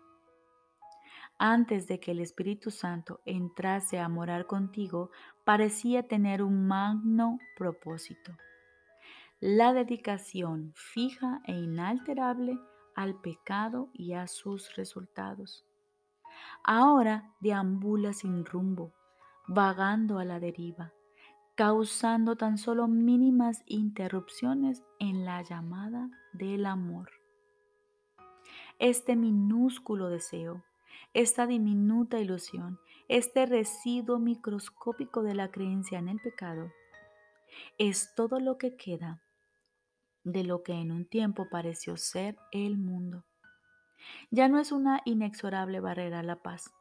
Antes 1.39 1.87
de 1.87 2.01
que 2.01 2.11
el 2.11 2.19
Espíritu 2.19 2.69
Santo 2.69 3.21
entrase 3.25 3.99
a 3.99 4.09
morar 4.09 4.45
contigo, 4.45 5.09
parecía 5.45 6.05
tener 6.05 6.43
un 6.43 6.67
magno 6.67 7.39
propósito. 7.55 8.35
La 9.39 9.71
dedicación 9.71 10.73
fija 10.75 11.41
e 11.45 11.53
inalterable 11.53 12.59
al 12.95 13.15
pecado 13.15 13.89
y 13.93 14.13
a 14.13 14.27
sus 14.27 14.75
resultados. 14.75 15.65
Ahora 16.63 17.33
deambula 17.39 18.13
sin 18.13 18.45
rumbo, 18.45 18.93
vagando 19.47 20.19
a 20.19 20.25
la 20.25 20.39
deriva, 20.39 20.93
causando 21.55 22.35
tan 22.35 22.57
solo 22.57 22.87
mínimas 22.87 23.61
interrupciones 23.65 24.83
en 24.99 25.25
la 25.25 25.41
llamada 25.41 26.09
del 26.33 26.65
amor. 26.65 27.09
Este 28.79 29.15
minúsculo 29.15 30.09
deseo, 30.09 30.63
esta 31.13 31.45
diminuta 31.45 32.19
ilusión, 32.19 32.79
este 33.07 33.45
residuo 33.45 34.19
microscópico 34.19 35.21
de 35.21 35.35
la 35.35 35.51
creencia 35.51 35.99
en 35.99 36.09
el 36.09 36.19
pecado, 36.19 36.71
es 37.77 38.15
todo 38.15 38.39
lo 38.39 38.57
que 38.57 38.75
queda 38.75 39.21
de 40.23 40.43
lo 40.43 40.63
que 40.63 40.73
en 40.73 40.91
un 40.91 41.05
tiempo 41.05 41.47
pareció 41.49 41.97
ser 41.97 42.37
el 42.51 42.77
mundo. 42.77 43.25
Ya 44.31 44.47
no 44.47 44.59
es 44.59 44.71
una 44.71 45.01
inexorable 45.05 45.79
barrera 45.79 46.23
la 46.23 46.37
paz. 46.37 46.73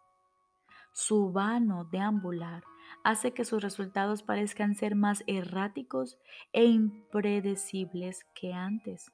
Su 0.92 1.32
vano 1.32 1.84
deambular 1.90 2.64
hace 3.04 3.32
que 3.32 3.44
sus 3.44 3.62
resultados 3.62 4.22
parezcan 4.22 4.74
ser 4.74 4.94
más 4.94 5.24
erráticos 5.26 6.18
e 6.52 6.64
impredecibles 6.64 8.26
que 8.34 8.52
antes. 8.52 9.10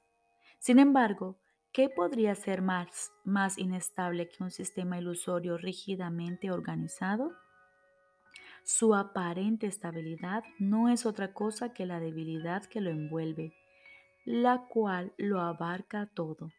Sin 0.59 0.79
embargo, 0.79 1.37
¿qué 1.71 1.89
podría 1.89 2.35
ser 2.35 2.61
más, 2.61 3.13
más 3.23 3.57
inestable 3.57 4.27
que 4.27 4.43
un 4.43 4.51
sistema 4.51 4.97
ilusorio 4.97 5.57
rígidamente 5.57 6.51
organizado? 6.51 7.31
Su 8.63 8.93
aparente 8.93 9.67
estabilidad 9.67 10.43
no 10.59 10.89
es 10.89 11.05
otra 11.05 11.33
cosa 11.33 11.73
que 11.73 11.85
la 11.85 11.99
debilidad 11.99 12.65
que 12.65 12.81
lo 12.81 12.89
envuelve 12.89 13.53
la 14.25 14.65
cual 14.67 15.13
lo 15.17 15.41
abarca 15.41 16.07
todo. 16.07 16.51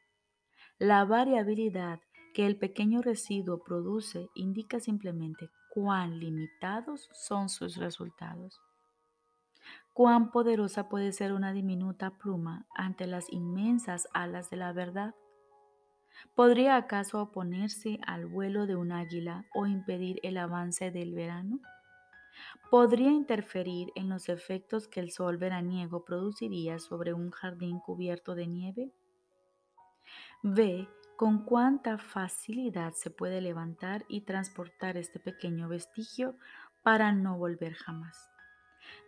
La 0.79 1.05
variabilidad 1.05 2.01
que 2.35 2.47
el 2.47 2.57
pequeño 2.57 3.03
residuo 3.03 3.63
produce 3.63 4.29
indica 4.35 4.81
simplemente 4.81 5.51
cuán 5.71 6.19
limitados 6.19 7.09
son 7.13 7.49
sus 7.49 7.77
resultados. 7.77 8.61
Cuán 9.93 10.31
poderosa 10.31 10.89
puede 10.89 11.13
ser 11.13 11.33
una 11.33 11.53
diminuta 11.53 12.11
pluma 12.11 12.67
ante 12.75 13.07
las 13.07 13.31
inmensas 13.31 14.09
alas 14.15 14.49
de 14.51 14.57
la 14.57 14.73
verdad. 14.73 15.15
¿Podría 16.35 16.77
acaso 16.77 17.21
oponerse 17.21 17.99
al 18.07 18.27
vuelo 18.27 18.67
de 18.67 18.77
un 18.77 18.93
águila 18.93 19.45
o 19.55 19.67
impedir 19.67 20.19
el 20.23 20.39
avance 20.39 20.91
del 20.91 21.15
verano? 21.15 21.61
Podría 22.71 23.11
interferir 23.11 23.93
en 23.95 24.09
los 24.09 24.29
efectos 24.29 24.89
que 24.89 25.01
el 25.01 25.11
sol 25.11 25.37
veraniego 25.37 26.05
produciría 26.05 26.79
sobre 26.79 27.13
un 27.13 27.31
jardín 27.31 27.81
cubierto 27.81 28.35
de 28.35 28.47
nieve? 28.47 28.93
Ve 30.43 30.89
con 31.17 31.45
cuánta 31.45 31.99
facilidad 31.99 32.95
se 32.95 33.11
puede 33.11 33.41
levantar 33.41 34.05
y 34.09 34.23
transportar 34.23 34.97
este 34.97 35.21
pequeño 35.21 35.69
vestigio 35.69 36.37
para 36.83 37.13
no 37.13 37.37
volver 37.37 37.75
jamás. 37.75 38.31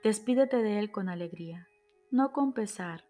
Despídete 0.05 0.59
de 0.59 0.79
él 0.79 0.91
con 0.91 1.09
alegría, 1.09 1.69
no 2.11 2.33
con 2.33 2.53
pesar, 2.53 3.05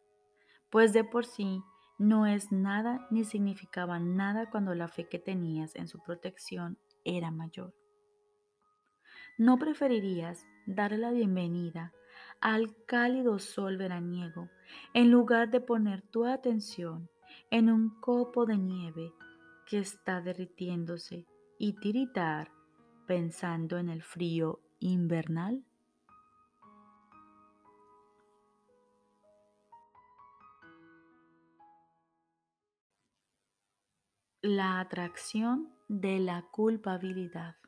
pues 0.70 0.92
de 0.92 1.04
por 1.04 1.26
sí 1.26 1.62
no 1.98 2.26
es 2.26 2.52
nada 2.52 3.06
ni 3.10 3.24
significaba 3.24 3.98
nada 3.98 4.50
cuando 4.50 4.74
la 4.74 4.88
fe 4.88 5.08
que 5.08 5.18
tenías 5.18 5.74
en 5.74 5.88
su 5.88 6.00
protección 6.00 6.78
era 7.04 7.30
mayor. 7.30 7.74
¿No 9.38 9.58
preferirías 9.58 10.46
darle 10.66 10.98
la 10.98 11.10
bienvenida 11.10 11.92
al 12.42 12.76
cálido 12.84 13.38
sol 13.38 13.78
veraniego 13.78 14.50
en 14.92 15.10
lugar 15.10 15.50
de 15.50 15.60
poner 15.62 16.02
tu 16.02 16.26
atención 16.26 17.08
en 17.50 17.70
un 17.70 17.98
copo 18.00 18.44
de 18.44 18.58
nieve 18.58 19.14
que 19.66 19.78
está 19.78 20.20
derritiéndose 20.20 21.26
y 21.58 21.72
tiritar 21.80 22.52
pensando 23.06 23.78
en 23.78 23.88
el 23.88 24.02
frío 24.02 24.60
invernal? 24.80 25.64
La 34.42 34.80
atracción 34.80 35.72
de 35.88 36.18
la 36.18 36.42
culpabilidad. 36.50 37.61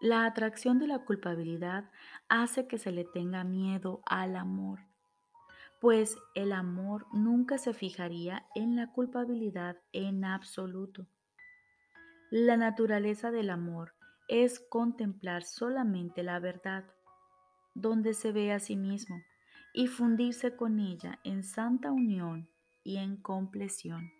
La 0.00 0.26
atracción 0.26 0.78
de 0.78 0.86
la 0.86 1.00
culpabilidad 1.00 1.90
hace 2.28 2.68
que 2.68 2.78
se 2.78 2.92
le 2.92 3.04
tenga 3.04 3.42
miedo 3.42 4.00
al 4.06 4.36
amor, 4.36 4.80
pues 5.80 6.16
el 6.36 6.52
amor 6.52 7.06
nunca 7.12 7.58
se 7.58 7.74
fijaría 7.74 8.46
en 8.54 8.76
la 8.76 8.92
culpabilidad 8.92 9.76
en 9.92 10.24
absoluto. 10.24 11.06
La 12.30 12.56
naturaleza 12.56 13.32
del 13.32 13.50
amor 13.50 13.94
es 14.28 14.60
contemplar 14.60 15.42
solamente 15.42 16.22
la 16.22 16.38
verdad, 16.38 16.84
donde 17.74 18.14
se 18.14 18.30
ve 18.30 18.52
a 18.52 18.60
sí 18.60 18.76
mismo, 18.76 19.16
y 19.74 19.88
fundirse 19.88 20.54
con 20.54 20.78
ella 20.78 21.18
en 21.24 21.42
santa 21.42 21.90
unión 21.90 22.48
y 22.84 22.98
en 22.98 23.16
compleción. 23.16 24.17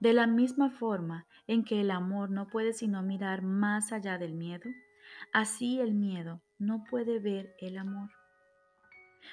De 0.00 0.12
la 0.12 0.26
misma 0.26 0.70
forma 0.70 1.26
en 1.46 1.64
que 1.64 1.80
el 1.80 1.90
amor 1.90 2.30
no 2.30 2.46
puede 2.48 2.72
sino 2.72 3.02
mirar 3.02 3.42
más 3.42 3.92
allá 3.92 4.18
del 4.18 4.34
miedo, 4.34 4.70
así 5.32 5.80
el 5.80 5.94
miedo 5.94 6.42
no 6.58 6.84
puede 6.84 7.18
ver 7.18 7.54
el 7.60 7.78
amor. 7.78 8.10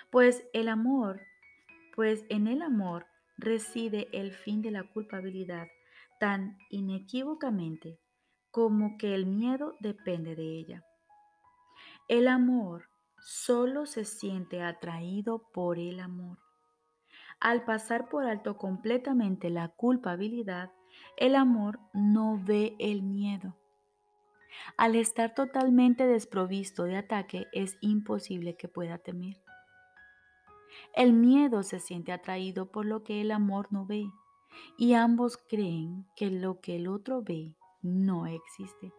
Pues 0.09 0.43
el 0.53 0.69
amor, 0.69 1.21
pues 1.95 2.23
en 2.29 2.47
el 2.47 2.61
amor 2.61 3.05
reside 3.37 4.07
el 4.13 4.33
fin 4.33 4.61
de 4.61 4.71
la 4.71 4.83
culpabilidad 4.83 5.67
tan 6.19 6.57
inequívocamente 6.69 7.99
como 8.51 8.97
que 8.97 9.15
el 9.15 9.25
miedo 9.25 9.75
depende 9.79 10.35
de 10.35 10.43
ella. 10.43 10.85
El 12.07 12.27
amor 12.27 12.89
solo 13.19 13.85
se 13.85 14.05
siente 14.05 14.61
atraído 14.61 15.49
por 15.53 15.79
el 15.79 15.99
amor. 15.99 16.37
Al 17.41 17.65
pasar 17.65 18.07
por 18.07 18.25
alto 18.25 18.55
completamente 18.55 19.49
la 19.49 19.69
culpabilidad, 19.69 20.71
el 21.17 21.35
amor 21.35 21.79
no 21.91 22.39
ve 22.39 22.75
el 22.77 23.01
miedo. 23.01 23.57
Al 24.77 24.95
estar 24.95 25.33
totalmente 25.33 26.05
desprovisto 26.05 26.83
de 26.83 26.97
ataque, 26.97 27.47
es 27.51 27.77
imposible 27.81 28.55
que 28.55 28.67
pueda 28.67 28.99
temer. 28.99 29.41
El 30.93 31.13
miedo 31.13 31.63
se 31.63 31.79
siente 31.79 32.11
atraído 32.11 32.71
por 32.71 32.85
lo 32.85 33.03
que 33.03 33.21
el 33.21 33.31
amor 33.31 33.67
no 33.71 33.87
ve 33.87 34.05
y 34.77 34.93
ambos 34.93 35.37
creen 35.37 36.05
que 36.15 36.29
lo 36.29 36.61
que 36.61 36.75
el 36.75 36.87
otro 36.87 37.23
ve 37.23 37.55
no 37.81 38.27
existe. 38.27 38.93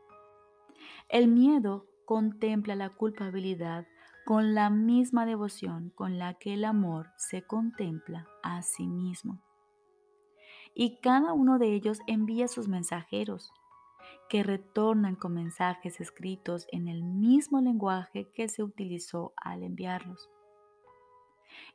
El 1.09 1.29
miedo 1.29 1.87
contempla 2.07 2.75
la 2.75 2.91
culpabilidad 2.91 3.87
con 4.25 4.55
la 4.55 4.71
misma 4.71 5.26
devoción 5.26 5.91
con 5.91 6.19
la 6.19 6.35
que 6.35 6.55
el 6.55 6.64
amor 6.64 7.11
se 7.17 7.43
contempla 7.43 8.26
a 8.43 8.62
sí 8.62 8.87
mismo. 8.87 9.43
Y 10.75 11.00
cada 11.00 11.33
uno 11.33 11.59
de 11.59 11.75
ellos 11.75 11.99
envía 12.07 12.49
sus 12.49 12.69
mensajeros, 12.69 13.52
que 14.29 14.43
retornan 14.43 15.17
con 15.17 15.35
mensajes 15.35 16.00
escritos 16.00 16.67
en 16.71 16.88
el 16.88 17.02
mismo 17.02 17.61
lenguaje 17.61 18.31
que 18.33 18.49
se 18.49 18.62
utilizó 18.62 19.33
al 19.37 19.62
enviarlos. 19.62 20.31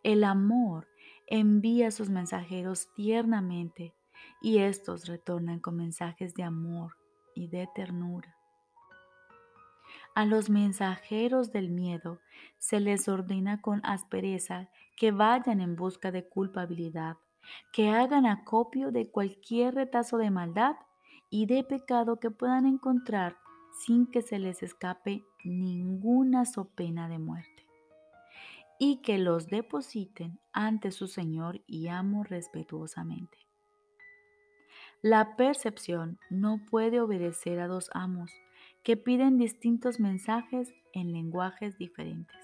El 0.02 0.24
amor 0.24 0.88
envía 1.28 1.92
sus 1.92 2.10
mensajeros 2.10 2.88
tiernamente 2.96 3.94
y 4.42 4.60
estos 4.60 5.06
retornan 5.06 5.60
con 5.60 5.76
mensajes 5.76 6.34
de 6.34 6.44
amor 6.44 6.98
y 7.36 7.50
de 7.50 7.68
ternura. 7.76 8.37
A 10.18 10.26
los 10.26 10.50
mensajeros 10.50 11.52
del 11.52 11.70
miedo 11.70 12.20
se 12.58 12.80
les 12.80 13.08
ordena 13.08 13.62
con 13.62 13.82
aspereza 13.86 14.68
que 14.96 15.12
vayan 15.12 15.62
en 15.62 15.76
busca 15.76 16.10
de 16.10 16.28
culpabilidad, 16.28 17.18
que 17.72 17.90
hagan 17.90 18.26
acopio 18.26 18.92
de 18.92 19.12
cualquier 19.12 19.76
retazo 19.76 20.18
de 20.18 20.32
maldad 20.32 20.76
y 21.30 21.46
de 21.46 21.64
pecado 21.64 22.20
que 22.20 22.32
puedan 22.32 22.66
encontrar 22.66 23.38
sin 23.86 24.08
que 24.08 24.24
se 24.24 24.40
les 24.40 24.64
escape 24.64 25.24
ninguna 25.44 26.46
sopena 26.46 27.08
de 27.08 27.20
muerte, 27.20 27.68
y 28.80 29.04
que 29.04 29.20
los 29.20 29.46
depositen 29.46 30.40
ante 30.52 30.90
su 30.90 31.06
Señor 31.06 31.62
y 31.68 31.90
amo 31.90 32.24
respetuosamente. 32.24 33.38
La 35.04 35.36
percepción 35.36 36.18
no 36.32 36.60
puede 36.72 37.02
obedecer 37.02 37.60
a 37.60 37.68
dos 37.68 37.92
amos, 37.94 38.32
que 38.88 38.96
piden 38.96 39.38
distintos 39.38 40.00
mensajes 40.00 40.74
en 40.94 41.12
lenguajes 41.12 41.78
diferentes. 41.78 42.38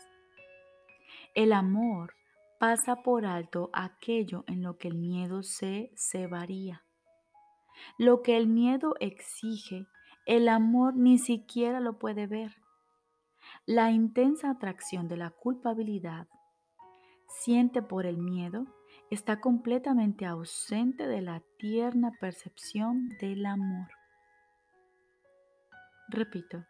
El 1.35 1.53
amor 1.53 2.15
pasa 2.59 2.97
por 2.97 3.25
alto 3.25 3.69
aquello 3.71 4.43
en 4.47 4.61
lo 4.61 4.77
que 4.77 4.89
el 4.89 4.95
miedo 4.95 5.43
se 5.43 5.93
cebaría. 5.95 6.83
Lo 7.97 8.23
que 8.23 8.35
el 8.35 8.47
miedo 8.47 8.95
exige, 8.99 9.85
el 10.25 10.49
amor 10.49 10.97
ni 10.97 11.17
siquiera 11.17 11.79
lo 11.79 11.97
puede 11.97 12.27
ver. 12.27 12.57
La 13.65 13.91
intensa 13.91 14.49
atracción 14.49 15.07
de 15.07 15.15
la 15.15 15.29
culpabilidad 15.29 16.27
siente 17.29 17.81
por 17.81 18.05
el 18.05 18.17
miedo 18.17 18.65
está 19.09 19.39
completamente 19.39 20.25
ausente 20.25 21.07
de 21.07 21.21
la 21.21 21.41
tierna 21.57 22.11
percepción 22.19 23.07
del 23.21 23.45
amor. 23.45 24.02
Repito, 26.13 26.63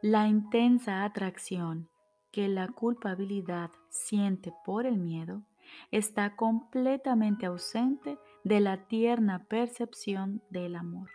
la 0.00 0.26
intensa 0.26 1.04
atracción 1.04 1.88
que 2.32 2.48
la 2.48 2.66
culpabilidad 2.66 3.70
siente 3.90 4.52
por 4.64 4.86
el 4.86 4.98
miedo 4.98 5.44
está 5.92 6.34
completamente 6.34 7.46
ausente 7.46 8.18
de 8.42 8.58
la 8.58 8.88
tierna 8.88 9.44
percepción 9.44 10.42
del 10.50 10.74
amor. 10.74 11.08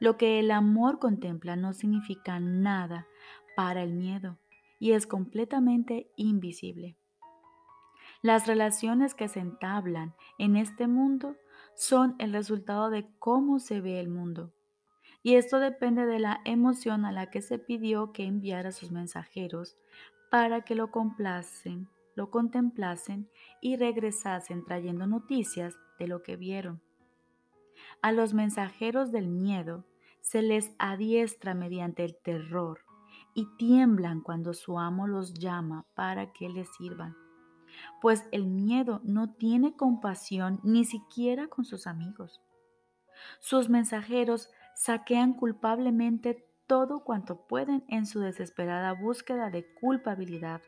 Lo 0.00 0.18
que 0.18 0.38
el 0.38 0.50
amor 0.50 0.98
contempla 0.98 1.56
no 1.56 1.72
significa 1.72 2.38
nada 2.40 3.06
para 3.56 3.82
el 3.82 3.94
miedo 3.94 4.38
y 4.78 4.92
es 4.92 5.06
completamente 5.06 6.10
invisible. 6.16 6.98
Las 8.20 8.46
relaciones 8.46 9.14
que 9.14 9.28
se 9.28 9.40
entablan 9.40 10.14
en 10.36 10.56
este 10.56 10.88
mundo 10.88 11.36
son 11.74 12.16
el 12.18 12.34
resultado 12.34 12.90
de 12.90 13.08
cómo 13.18 13.60
se 13.60 13.80
ve 13.80 13.98
el 13.98 14.10
mundo 14.10 14.52
y 15.22 15.36
esto 15.36 15.58
depende 15.58 16.04
de 16.06 16.18
la 16.18 16.40
emoción 16.44 17.04
a 17.04 17.12
la 17.12 17.30
que 17.30 17.42
se 17.42 17.58
pidió 17.58 18.12
que 18.12 18.24
enviara 18.24 18.72
sus 18.72 18.90
mensajeros 18.90 19.76
para 20.30 20.62
que 20.62 20.74
lo 20.74 20.90
complacen, 20.90 21.88
lo 22.16 22.30
contemplasen 22.30 23.28
y 23.60 23.76
regresasen 23.76 24.64
trayendo 24.64 25.06
noticias 25.06 25.76
de 25.98 26.08
lo 26.08 26.22
que 26.22 26.36
vieron. 26.36 26.82
A 28.00 28.12
los 28.12 28.34
mensajeros 28.34 29.12
del 29.12 29.28
miedo 29.28 29.84
se 30.20 30.42
les 30.42 30.72
adiestra 30.78 31.54
mediante 31.54 32.04
el 32.04 32.16
terror 32.16 32.80
y 33.34 33.46
tiemblan 33.56 34.20
cuando 34.20 34.54
su 34.54 34.78
amo 34.78 35.06
los 35.06 35.34
llama 35.34 35.86
para 35.94 36.32
que 36.32 36.48
les 36.48 36.68
sirvan, 36.76 37.16
pues 38.00 38.24
el 38.32 38.46
miedo 38.46 39.00
no 39.04 39.34
tiene 39.34 39.76
compasión 39.76 40.60
ni 40.62 40.84
siquiera 40.84 41.48
con 41.48 41.64
sus 41.64 41.86
amigos. 41.86 42.40
Sus 43.40 43.68
mensajeros 43.68 44.50
saquean 44.74 45.34
culpablemente 45.34 46.46
todo 46.66 47.00
cuanto 47.04 47.46
pueden 47.46 47.84
en 47.88 48.06
su 48.06 48.20
desesperada 48.20 48.92
búsqueda 48.94 49.50
de 49.50 49.66
culpabilidad, 49.74 50.62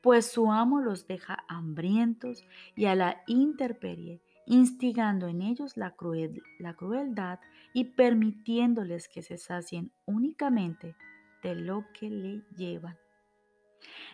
pues 0.00 0.26
su 0.26 0.50
amo 0.50 0.80
los 0.80 1.06
deja 1.06 1.44
hambrientos 1.48 2.44
y 2.74 2.86
a 2.86 2.94
la 2.94 3.22
intemperie, 3.26 4.22
instigando 4.46 5.28
en 5.28 5.42
ellos 5.42 5.76
la, 5.76 5.94
la 6.58 6.74
crueldad 6.74 7.40
y 7.74 7.84
permitiéndoles 7.84 9.08
que 9.08 9.22
se 9.22 9.36
sacien 9.36 9.92
únicamente 10.06 10.96
de 11.42 11.54
lo 11.54 11.84
que 11.92 12.08
le 12.10 12.42
llevan. 12.56 12.96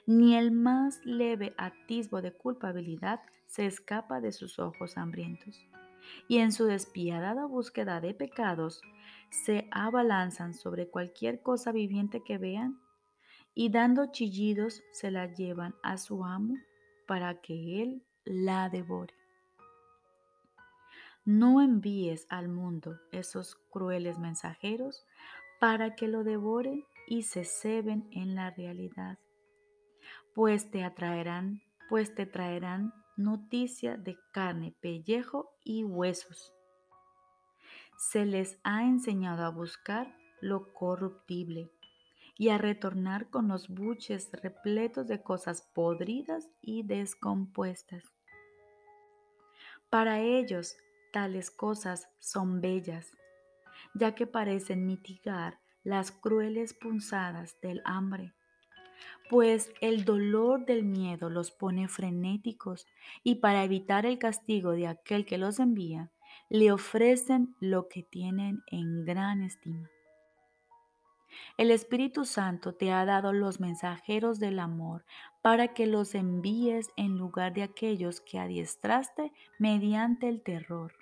Ni 0.07 0.37
el 0.37 0.53
más 0.53 1.01
leve 1.05 1.55
atisbo 1.59 2.23
de 2.23 2.33
culpabilidad 2.33 3.21
se 3.47 3.67
escapa 3.67 4.21
de 4.21 4.33
sus 4.33 4.59
ojos 4.59 4.97
hambrientos 4.97 5.67
y 6.29 6.39
en 6.39 6.53
su 6.53 6.67
despiadada 6.67 7.47
búsqueda 7.47 8.01
de 8.01 8.15
pecados 8.15 8.81
se 9.31 9.69
abalanzan 9.71 10.55
sobre 10.55 10.89
cualquier 10.89 11.43
cosa 11.43 11.73
viviente 11.73 12.23
que 12.25 12.39
vean 12.39 12.81
y 13.55 13.71
dando 13.71 14.13
chillidos 14.13 14.83
se 14.93 15.11
la 15.11 15.33
llevan 15.33 15.75
a 15.83 15.97
su 15.97 16.25
amo 16.25 16.57
para 17.07 17.41
que 17.41 17.83
él 17.83 18.03
la 18.25 18.69
devore. 18.69 19.15
No 21.25 21.61
envíes 21.61 22.27
al 22.29 22.49
mundo 22.49 23.01
esos 23.11 23.57
crueles 23.71 24.19
mensajeros 24.19 25.07
para 25.59 25.95
que 25.95 26.07
lo 26.07 26.23
devoren 26.23 26.85
y 27.07 27.23
se 27.23 27.45
ceben 27.45 28.09
en 28.13 28.35
la 28.35 28.51
realidad, 28.51 29.19
pues 30.35 30.71
te 30.71 30.85
atraerán, 30.85 31.63
pues 31.89 32.15
te 32.15 32.27
traerán 32.27 32.93
noticia 33.17 33.97
de 33.97 34.19
carne, 34.33 34.75
pellejo 34.81 35.51
y 35.65 35.85
huesos. 35.85 36.56
Se 37.97 38.25
les 38.25 38.59
ha 38.63 38.85
enseñado 38.85 39.45
a 39.45 39.51
buscar 39.51 40.15
lo 40.41 40.73
corruptible 40.73 41.73
y 42.39 42.51
a 42.51 42.59
retornar 42.59 43.31
con 43.31 43.49
los 43.49 43.69
buches 43.69 44.31
repletos 44.33 45.07
de 45.07 45.23
cosas 45.23 45.63
podridas 45.75 46.49
y 46.61 46.83
descompuestas. 46.83 48.05
Para 49.89 50.21
ellos 50.21 50.77
tales 51.13 51.51
cosas 51.51 52.09
son 52.19 52.61
bellas, 52.61 53.11
ya 53.95 54.15
que 54.15 54.27
parecen 54.27 54.87
mitigar 54.87 55.59
las 55.83 56.11
crueles 56.11 56.75
punzadas 56.75 57.59
del 57.61 57.81
hambre 57.85 58.35
pues 59.29 59.73
el 59.81 60.05
dolor 60.05 60.67
del 60.67 60.85
miedo 60.85 61.31
los 61.31 61.51
pone 61.51 61.89
frenéticos 61.89 62.87
y 63.23 63.37
para 63.37 63.65
evitar 63.65 64.07
el 64.07 64.19
castigo 64.19 64.73
de 64.73 64.87
aquel 64.87 65.27
que 65.27 65.39
los 65.39 65.59
envía, 65.59 66.11
le 66.49 66.73
ofrecen 66.73 67.55
lo 67.61 67.89
que 67.89 68.03
tienen 68.03 68.63
en 68.71 69.05
gran 69.05 69.43
estima. 69.43 69.91
El 71.59 71.71
Espíritu 71.71 72.25
Santo 72.25 72.75
te 72.75 72.93
ha 72.93 73.05
dado 73.05 73.33
los 73.33 73.61
mensajeros 73.61 74.39
del 74.39 74.59
amor 74.59 75.05
para 75.43 75.75
que 75.75 75.87
los 75.87 76.15
envíes 76.15 76.91
en 76.97 77.19
lugar 77.19 77.53
de 77.53 77.63
aquellos 77.63 78.21
que 78.21 78.39
adiestraste 78.39 79.33
mediante 79.59 80.29
el 80.29 80.43
terror. 80.43 80.95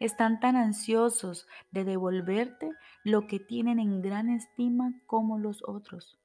Están 0.00 0.40
tan 0.40 0.56
ansiosos 0.56 1.46
de 1.70 1.84
devolverte 1.84 2.70
lo 3.04 3.26
que 3.26 3.40
tienen 3.40 3.78
en 3.78 4.02
gran 4.02 4.28
estima 4.28 4.92
como 5.06 5.38
los 5.38 5.62
otros. 5.66 6.18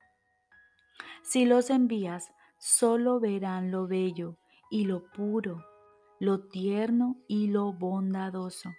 Si 1.21 1.45
los 1.45 1.69
envías, 1.69 2.31
solo 2.57 3.19
verán 3.19 3.71
lo 3.71 3.87
bello 3.87 4.37
y 4.69 4.85
lo 4.85 5.03
puro, 5.11 5.65
lo 6.23 6.39
tierno 6.39 7.17
y 7.27 7.47
lo 7.47 7.73
bondadoso. 7.73 8.73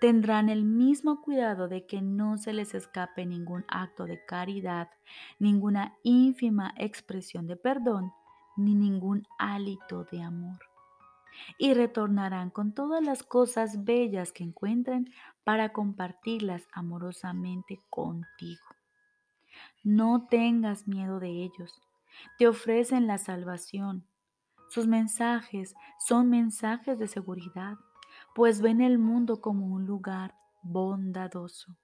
Tendrán 0.00 0.48
el 0.48 0.64
mismo 0.64 1.20
cuidado 1.20 1.68
de 1.68 1.84
que 1.84 2.00
no 2.00 2.38
se 2.38 2.54
les 2.54 2.74
escape 2.74 3.26
ningún 3.26 3.66
acto 3.68 4.06
de 4.06 4.24
caridad, 4.24 4.88
ninguna 5.38 5.98
ínfima 6.02 6.72
expresión 6.78 7.46
de 7.46 7.56
perdón, 7.56 8.10
ni 8.56 8.74
ningún 8.74 9.26
hálito 9.38 10.04
de 10.04 10.22
amor 10.22 10.58
y 11.58 11.74
retornarán 11.74 12.48
con 12.48 12.72
todas 12.72 13.04
las 13.04 13.22
cosas 13.22 13.84
bellas 13.84 14.32
que 14.32 14.42
encuentren 14.42 15.12
para 15.44 15.74
compartirlas 15.74 16.66
amorosamente 16.72 17.82
contigo. 17.90 18.64
No 19.84 20.26
tengas 20.30 20.88
miedo 20.88 21.20
de 21.20 21.28
ellos. 21.28 21.82
Te 22.38 22.48
ofrecen 22.48 23.06
la 23.06 23.18
salvación. 23.18 24.06
Sus 24.68 24.86
mensajes 24.86 25.74
son 25.98 26.28
mensajes 26.28 26.98
de 26.98 27.08
seguridad, 27.08 27.76
pues 28.34 28.60
ven 28.60 28.80
el 28.80 28.98
mundo 28.98 29.40
como 29.40 29.66
un 29.66 29.86
lugar 29.86 30.34
bondadoso. 30.62 31.76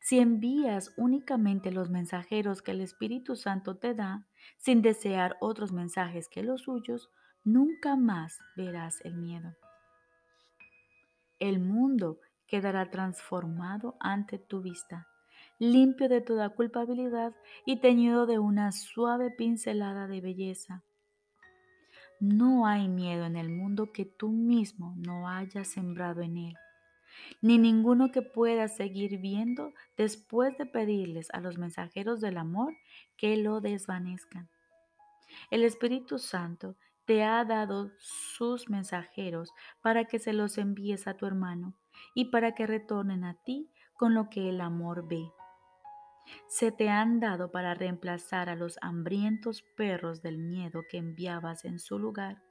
Si 0.00 0.18
envías 0.18 0.94
únicamente 0.96 1.70
los 1.70 1.90
mensajeros 1.90 2.62
que 2.62 2.70
el 2.72 2.80
Espíritu 2.80 3.36
Santo 3.36 3.76
te 3.76 3.94
da, 3.94 4.26
sin 4.58 4.82
desear 4.82 5.36
otros 5.40 5.72
mensajes 5.72 6.28
que 6.28 6.42
los 6.42 6.62
suyos, 6.62 7.10
nunca 7.44 7.96
más 7.96 8.38
verás 8.56 9.00
el 9.04 9.16
miedo. 9.16 9.54
El 11.38 11.60
mundo 11.60 12.18
quedará 12.46 12.90
transformado 12.90 13.96
ante 14.00 14.38
tu 14.38 14.62
vista, 14.62 15.06
limpio 15.58 16.08
de 16.08 16.20
toda 16.20 16.50
culpabilidad 16.50 17.34
y 17.66 17.80
teñido 17.80 18.26
de 18.26 18.38
una 18.38 18.72
suave 18.72 19.30
pincelada 19.30 20.06
de 20.06 20.20
belleza. 20.20 20.85
No 22.20 22.66
hay 22.66 22.88
miedo 22.88 23.26
en 23.26 23.36
el 23.36 23.50
mundo 23.50 23.92
que 23.92 24.06
tú 24.06 24.30
mismo 24.30 24.94
no 24.96 25.28
hayas 25.28 25.68
sembrado 25.68 26.22
en 26.22 26.38
él, 26.38 26.54
ni 27.42 27.58
ninguno 27.58 28.10
que 28.10 28.22
puedas 28.22 28.74
seguir 28.74 29.18
viendo 29.18 29.72
después 29.98 30.56
de 30.56 30.64
pedirles 30.64 31.28
a 31.32 31.40
los 31.40 31.58
mensajeros 31.58 32.20
del 32.20 32.38
amor 32.38 32.74
que 33.18 33.36
lo 33.36 33.60
desvanezcan. 33.60 34.48
El 35.50 35.62
Espíritu 35.62 36.18
Santo 36.18 36.76
te 37.04 37.22
ha 37.22 37.44
dado 37.44 37.92
sus 37.98 38.70
mensajeros 38.70 39.52
para 39.82 40.06
que 40.06 40.18
se 40.18 40.32
los 40.32 40.56
envíes 40.56 41.06
a 41.06 41.14
tu 41.14 41.26
hermano 41.26 41.74
y 42.14 42.26
para 42.26 42.54
que 42.54 42.66
retornen 42.66 43.24
a 43.24 43.34
ti 43.44 43.70
con 43.94 44.14
lo 44.14 44.30
que 44.30 44.48
el 44.48 44.60
amor 44.62 45.06
ve. 45.06 45.30
Se 46.46 46.72
te 46.72 46.88
han 46.88 47.20
dado 47.20 47.50
para 47.50 47.74
reemplazar 47.74 48.48
a 48.48 48.56
los 48.56 48.78
hambrientos 48.80 49.62
perros 49.76 50.22
del 50.22 50.38
miedo 50.38 50.82
que 50.90 50.98
enviabas 50.98 51.64
en 51.64 51.78
su 51.78 51.98
lugar 51.98 52.42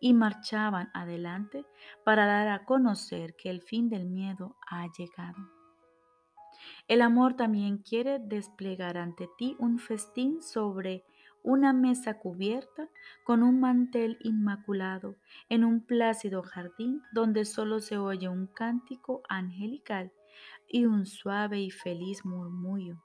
y 0.00 0.14
marchaban 0.14 0.90
adelante 0.94 1.64
para 2.04 2.26
dar 2.26 2.48
a 2.48 2.64
conocer 2.64 3.34
que 3.36 3.50
el 3.50 3.62
fin 3.62 3.88
del 3.88 4.06
miedo 4.06 4.56
ha 4.68 4.86
llegado. 4.96 5.58
El 6.88 7.02
amor 7.02 7.34
también 7.34 7.78
quiere 7.78 8.18
desplegar 8.18 8.96
ante 8.96 9.28
ti 9.38 9.56
un 9.58 9.78
festín 9.78 10.42
sobre 10.42 11.04
una 11.42 11.72
mesa 11.72 12.18
cubierta 12.18 12.88
con 13.24 13.42
un 13.42 13.60
mantel 13.60 14.18
inmaculado 14.20 15.16
en 15.48 15.64
un 15.64 15.84
plácido 15.84 16.42
jardín 16.42 17.02
donde 17.12 17.44
solo 17.44 17.80
se 17.80 17.96
oye 17.96 18.28
un 18.28 18.48
cántico 18.48 19.22
angelical 19.28 20.12
y 20.66 20.84
un 20.84 21.06
suave 21.06 21.60
y 21.60 21.70
feliz 21.70 22.24
murmullo. 22.24 23.02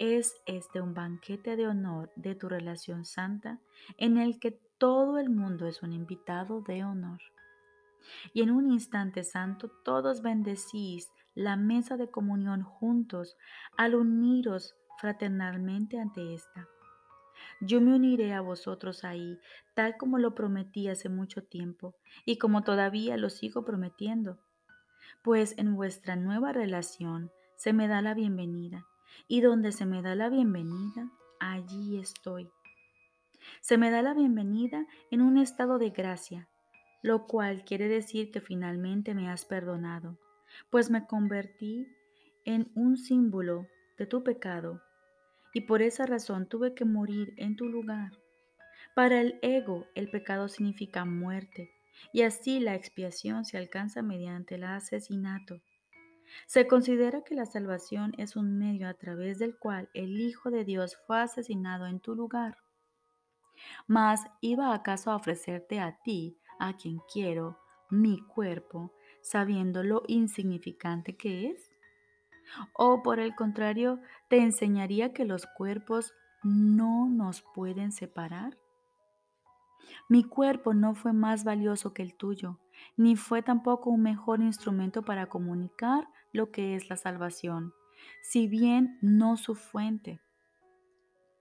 Es 0.00 0.40
este 0.46 0.80
un 0.80 0.94
banquete 0.94 1.56
de 1.56 1.66
honor 1.66 2.12
de 2.14 2.36
tu 2.36 2.48
relación 2.48 3.04
santa 3.04 3.58
en 3.96 4.16
el 4.16 4.38
que 4.38 4.52
todo 4.78 5.18
el 5.18 5.28
mundo 5.28 5.66
es 5.66 5.82
un 5.82 5.92
invitado 5.92 6.60
de 6.60 6.84
honor. 6.84 7.18
Y 8.32 8.42
en 8.42 8.52
un 8.52 8.70
instante 8.70 9.24
santo 9.24 9.68
todos 9.84 10.22
bendecís 10.22 11.10
la 11.34 11.56
mesa 11.56 11.96
de 11.96 12.12
comunión 12.12 12.62
juntos 12.62 13.36
al 13.76 13.96
uniros 13.96 14.76
fraternalmente 14.98 15.98
ante 15.98 16.32
esta. 16.32 16.68
Yo 17.60 17.80
me 17.80 17.92
uniré 17.92 18.34
a 18.34 18.40
vosotros 18.40 19.02
ahí, 19.02 19.40
tal 19.74 19.96
como 19.96 20.18
lo 20.18 20.32
prometí 20.32 20.86
hace 20.86 21.08
mucho 21.08 21.42
tiempo 21.42 21.96
y 22.24 22.38
como 22.38 22.62
todavía 22.62 23.16
lo 23.16 23.30
sigo 23.30 23.64
prometiendo. 23.64 24.38
Pues 25.24 25.58
en 25.58 25.74
vuestra 25.74 26.14
nueva 26.14 26.52
relación 26.52 27.32
se 27.56 27.72
me 27.72 27.88
da 27.88 28.00
la 28.00 28.14
bienvenida 28.14 28.86
y 29.26 29.40
donde 29.40 29.72
se 29.72 29.86
me 29.86 30.02
da 30.02 30.14
la 30.14 30.28
bienvenida, 30.28 31.10
allí 31.40 31.98
estoy. 31.98 32.50
Se 33.60 33.78
me 33.78 33.90
da 33.90 34.02
la 34.02 34.14
bienvenida 34.14 34.86
en 35.10 35.22
un 35.22 35.38
estado 35.38 35.78
de 35.78 35.90
gracia, 35.90 36.48
lo 37.02 37.26
cual 37.26 37.64
quiere 37.64 37.88
decir 37.88 38.30
que 38.30 38.40
finalmente 38.40 39.14
me 39.14 39.28
has 39.30 39.44
perdonado, 39.44 40.18
pues 40.70 40.90
me 40.90 41.06
convertí 41.06 41.88
en 42.44 42.70
un 42.74 42.96
símbolo 42.96 43.66
de 43.98 44.06
tu 44.06 44.22
pecado 44.22 44.82
y 45.52 45.62
por 45.62 45.82
esa 45.82 46.06
razón 46.06 46.46
tuve 46.46 46.74
que 46.74 46.84
morir 46.84 47.34
en 47.36 47.56
tu 47.56 47.66
lugar. 47.66 48.12
Para 48.94 49.20
el 49.20 49.38
ego, 49.42 49.86
el 49.94 50.10
pecado 50.10 50.48
significa 50.48 51.04
muerte, 51.04 51.70
y 52.12 52.22
así 52.22 52.60
la 52.60 52.74
expiación 52.74 53.44
se 53.44 53.58
alcanza 53.58 54.02
mediante 54.02 54.56
el 54.56 54.64
asesinato. 54.64 55.60
Se 56.46 56.66
considera 56.66 57.22
que 57.22 57.34
la 57.34 57.46
salvación 57.46 58.12
es 58.18 58.36
un 58.36 58.58
medio 58.58 58.88
a 58.88 58.94
través 58.94 59.38
del 59.38 59.58
cual 59.58 59.88
el 59.94 60.20
Hijo 60.20 60.50
de 60.50 60.64
Dios 60.64 60.96
fue 61.06 61.20
asesinado 61.20 61.86
en 61.86 62.00
tu 62.00 62.14
lugar. 62.14 62.58
Mas, 63.86 64.24
¿iba 64.40 64.74
acaso 64.74 65.10
a 65.10 65.16
ofrecerte 65.16 65.80
a 65.80 65.98
ti, 66.02 66.38
a 66.58 66.76
quien 66.76 67.00
quiero, 67.12 67.58
mi 67.90 68.20
cuerpo, 68.20 68.92
sabiendo 69.22 69.82
lo 69.82 70.02
insignificante 70.06 71.16
que 71.16 71.50
es? 71.50 71.70
O 72.72 73.02
por 73.02 73.18
el 73.20 73.34
contrario, 73.34 74.00
te 74.28 74.38
enseñaría 74.38 75.12
que 75.12 75.24
los 75.24 75.46
cuerpos 75.46 76.14
no 76.42 77.08
nos 77.08 77.42
pueden 77.42 77.92
separar. 77.92 78.56
Mi 80.08 80.24
cuerpo 80.24 80.74
no 80.74 80.94
fue 80.94 81.12
más 81.12 81.44
valioso 81.44 81.92
que 81.92 82.02
el 82.02 82.14
tuyo, 82.14 82.58
ni 82.96 83.16
fue 83.16 83.42
tampoco 83.42 83.90
un 83.90 84.02
mejor 84.02 84.40
instrumento 84.40 85.02
para 85.02 85.26
comunicar 85.26 86.08
lo 86.32 86.50
que 86.50 86.74
es 86.74 86.88
la 86.88 86.96
salvación, 86.96 87.74
si 88.22 88.46
bien 88.46 88.98
no 89.00 89.36
su 89.36 89.54
fuente. 89.54 90.20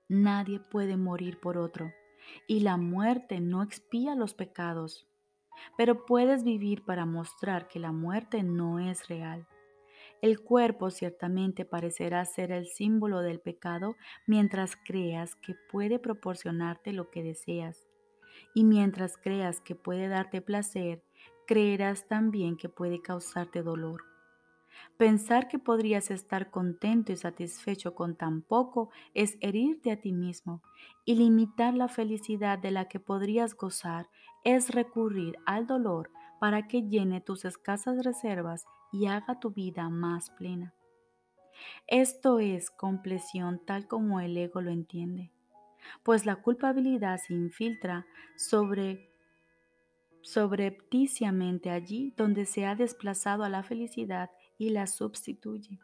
Nadie 0.09 0.59
puede 0.59 0.97
morir 0.97 1.39
por 1.39 1.57
otro, 1.57 1.91
y 2.47 2.61
la 2.61 2.77
muerte 2.77 3.39
no 3.39 3.63
expía 3.63 4.15
los 4.15 4.33
pecados, 4.33 5.07
pero 5.77 6.05
puedes 6.05 6.43
vivir 6.43 6.85
para 6.85 7.05
mostrar 7.05 7.67
que 7.67 7.79
la 7.79 7.91
muerte 7.91 8.43
no 8.43 8.79
es 8.79 9.07
real. 9.07 9.47
El 10.21 10.41
cuerpo 10.41 10.89
ciertamente 10.89 11.63
parecerá 11.63 12.25
ser 12.25 12.51
el 12.51 12.67
símbolo 12.67 13.21
del 13.21 13.39
pecado 13.39 13.95
mientras 14.25 14.75
creas 14.75 15.35
que 15.35 15.55
puede 15.71 15.99
proporcionarte 15.99 16.91
lo 16.91 17.11
que 17.11 17.21
deseas. 17.21 17.87
Y 18.53 18.63
mientras 18.63 19.17
creas 19.17 19.61
que 19.61 19.75
puede 19.75 20.07
darte 20.07 20.41
placer, 20.41 21.03
creerás 21.45 22.07
también 22.07 22.57
que 22.57 22.69
puede 22.69 23.01
causarte 23.01 23.61
dolor. 23.61 24.06
Pensar 24.97 25.47
que 25.47 25.59
podrías 25.59 26.09
estar 26.11 26.49
contento 26.49 27.11
y 27.11 27.17
satisfecho 27.17 27.93
con 27.93 28.15
tan 28.15 28.41
poco 28.41 28.89
es 29.13 29.37
herirte 29.41 29.91
a 29.91 30.01
ti 30.01 30.11
mismo 30.11 30.61
y 31.05 31.15
limitar 31.15 31.73
la 31.73 31.87
felicidad 31.87 32.57
de 32.57 32.71
la 32.71 32.87
que 32.87 32.99
podrías 32.99 33.55
gozar 33.55 34.09
es 34.43 34.69
recurrir 34.69 35.37
al 35.45 35.67
dolor 35.67 36.11
para 36.39 36.67
que 36.67 36.83
llene 36.83 37.21
tus 37.21 37.45
escasas 37.45 38.03
reservas 38.03 38.65
y 38.91 39.07
haga 39.07 39.39
tu 39.39 39.51
vida 39.51 39.89
más 39.89 40.29
plena. 40.31 40.73
Esto 41.87 42.39
es 42.39 42.69
compleción 42.69 43.61
tal 43.65 43.87
como 43.87 44.19
el 44.19 44.37
ego 44.37 44.61
lo 44.61 44.71
entiende, 44.71 45.31
pues 46.03 46.25
la 46.25 46.37
culpabilidad 46.37 47.17
se 47.17 47.33
infiltra 47.33 48.05
sobre 48.35 49.09
sobrepticiamente 50.21 51.69
allí 51.69 52.13
donde 52.17 52.45
se 52.45 52.65
ha 52.65 52.75
desplazado 52.75 53.43
a 53.43 53.49
la 53.49 53.63
felicidad 53.63 54.29
y 54.57 54.69
la 54.69 54.87
sustituye. 54.87 55.79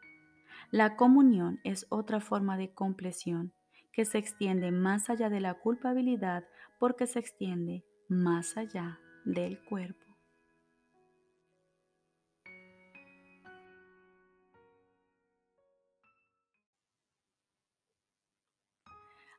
La 0.72 0.96
comunión 0.96 1.60
es 1.64 1.86
otra 1.90 2.20
forma 2.20 2.58
de 2.58 2.74
compleción 2.74 3.54
que 3.92 4.06
se 4.06 4.18
extiende 4.18 4.72
más 4.72 5.10
allá 5.10 5.30
de 5.30 5.40
la 5.40 5.54
culpabilidad 5.54 6.46
porque 6.80 7.06
se 7.06 7.20
extiende 7.20 7.86
más 8.10 8.58
allá 8.58 9.00
del 9.26 9.64
cuerpo. 9.66 10.04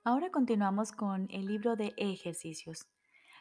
Ahora 0.07 0.31
continuamos 0.31 0.92
con 0.92 1.29
el 1.31 1.47
libro 1.47 1.77
de 1.77 1.94
ejercicios. 1.97 2.87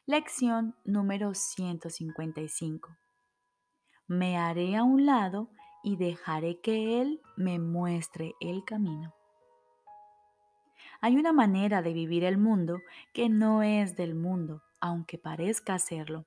Lección 0.05 0.75
número 0.85 1.33
155. 1.33 2.97
Me 4.07 4.37
haré 4.37 4.77
a 4.77 4.83
un 4.83 5.05
lado 5.05 5.49
y 5.83 5.97
dejaré 5.97 6.59
que 6.61 7.01
Él 7.01 7.21
me 7.35 7.59
muestre 7.59 8.33
el 8.39 8.63
camino. 8.63 9.13
Hay 11.01 11.17
una 11.17 11.33
manera 11.33 11.81
de 11.81 11.93
vivir 11.93 12.23
el 12.23 12.37
mundo 12.37 12.79
que 13.13 13.27
no 13.29 13.61
es 13.61 13.95
del 13.95 14.15
mundo, 14.15 14.63
aunque 14.79 15.17
parezca 15.17 15.77
serlo. 15.77 16.25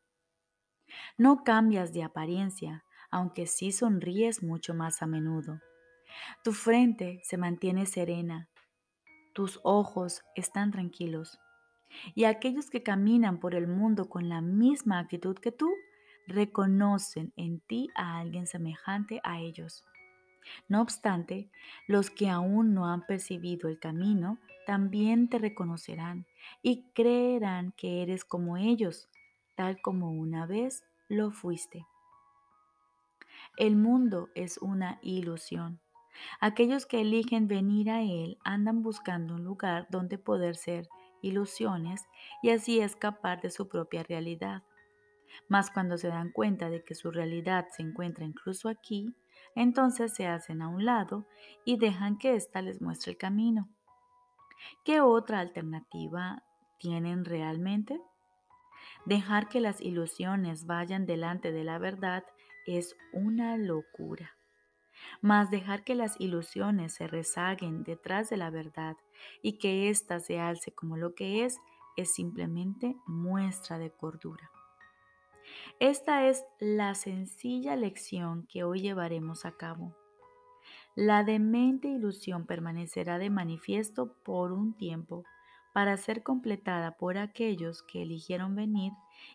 No 1.16 1.44
cambias 1.44 1.92
de 1.92 2.02
apariencia, 2.02 2.84
aunque 3.10 3.46
sí 3.46 3.72
sonríes 3.72 4.42
mucho 4.42 4.74
más 4.74 5.02
a 5.02 5.06
menudo. 5.06 5.60
Tu 6.44 6.52
frente 6.52 7.20
se 7.24 7.36
mantiene 7.36 7.86
serena, 7.86 8.48
tus 9.36 9.60
ojos 9.64 10.22
están 10.34 10.70
tranquilos. 10.70 11.38
Y 12.14 12.24
aquellos 12.24 12.70
que 12.70 12.82
caminan 12.82 13.38
por 13.38 13.54
el 13.54 13.66
mundo 13.66 14.08
con 14.08 14.28
la 14.28 14.40
misma 14.40 14.98
actitud 14.98 15.36
que 15.36 15.52
tú, 15.52 15.70
reconocen 16.26 17.32
en 17.36 17.60
ti 17.60 17.90
a 17.94 18.18
alguien 18.18 18.46
semejante 18.46 19.20
a 19.24 19.40
ellos. 19.40 19.84
No 20.68 20.80
obstante, 20.80 21.50
los 21.86 22.10
que 22.10 22.28
aún 22.28 22.74
no 22.74 22.86
han 22.86 23.04
percibido 23.06 23.68
el 23.68 23.78
camino 23.78 24.38
también 24.66 25.28
te 25.28 25.38
reconocerán 25.38 26.26
y 26.62 26.84
creerán 26.94 27.72
que 27.76 28.02
eres 28.02 28.24
como 28.24 28.56
ellos, 28.56 29.08
tal 29.54 29.80
como 29.80 30.10
una 30.12 30.46
vez 30.46 30.84
lo 31.08 31.30
fuiste. 31.30 31.86
El 33.56 33.76
mundo 33.76 34.28
es 34.34 34.58
una 34.58 34.98
ilusión. 35.02 35.80
Aquellos 36.40 36.86
que 36.86 37.00
eligen 37.00 37.48
venir 37.48 37.90
a 37.90 38.02
Él 38.02 38.38
andan 38.44 38.82
buscando 38.82 39.34
un 39.34 39.44
lugar 39.44 39.86
donde 39.90 40.18
poder 40.18 40.56
ser 40.56 40.88
ilusiones 41.22 42.06
y 42.42 42.50
así 42.50 42.80
escapar 42.80 43.40
de 43.40 43.50
su 43.50 43.68
propia 43.68 44.02
realidad. 44.02 44.62
Mas 45.48 45.70
cuando 45.70 45.98
se 45.98 46.08
dan 46.08 46.30
cuenta 46.30 46.70
de 46.70 46.84
que 46.84 46.94
su 46.94 47.10
realidad 47.10 47.66
se 47.70 47.82
encuentra 47.82 48.24
incluso 48.24 48.68
aquí, 48.68 49.14
entonces 49.54 50.14
se 50.14 50.26
hacen 50.26 50.62
a 50.62 50.68
un 50.68 50.84
lado 50.84 51.26
y 51.64 51.78
dejan 51.78 52.18
que 52.18 52.34
ésta 52.34 52.62
les 52.62 52.80
muestre 52.80 53.12
el 53.12 53.18
camino. 53.18 53.68
¿Qué 54.84 55.00
otra 55.00 55.40
alternativa 55.40 56.42
tienen 56.78 57.24
realmente? 57.24 58.00
Dejar 59.04 59.48
que 59.48 59.60
las 59.60 59.80
ilusiones 59.80 60.66
vayan 60.66 61.06
delante 61.06 61.52
de 61.52 61.64
la 61.64 61.78
verdad 61.78 62.24
es 62.66 62.96
una 63.12 63.56
locura. 63.56 64.36
Mas 65.20 65.50
dejar 65.50 65.84
que 65.84 65.94
las 65.94 66.20
ilusiones 66.20 66.94
se 66.94 67.06
rezaguen 67.06 67.84
detrás 67.84 68.30
de 68.30 68.36
la 68.36 68.50
verdad 68.50 68.96
y 69.42 69.58
que 69.58 69.88
ésta 69.90 70.20
se 70.20 70.40
alce 70.40 70.72
como 70.72 70.96
lo 70.96 71.14
que 71.14 71.44
es, 71.44 71.58
es 71.96 72.12
simplemente 72.14 72.96
muestra 73.06 73.78
de 73.78 73.90
cordura. 73.90 74.50
Esta 75.80 76.26
es 76.28 76.44
la 76.58 76.94
sencilla 76.94 77.76
lección 77.76 78.46
que 78.46 78.64
hoy 78.64 78.80
llevaremos 78.80 79.44
a 79.44 79.52
cabo. 79.52 79.94
La 80.94 81.24
demente 81.24 81.88
ilusión 81.88 82.46
permanecerá 82.46 83.18
de 83.18 83.30
manifiesto 83.30 84.14
por 84.24 84.52
un 84.52 84.76
tiempo 84.76 85.24
para 85.74 85.98
ser 85.98 86.22
completada 86.22 86.96
por 86.96 87.18
aquellos 87.18 87.82
que 87.82 88.00
eligieron 88.00 88.54
venir 88.54 88.92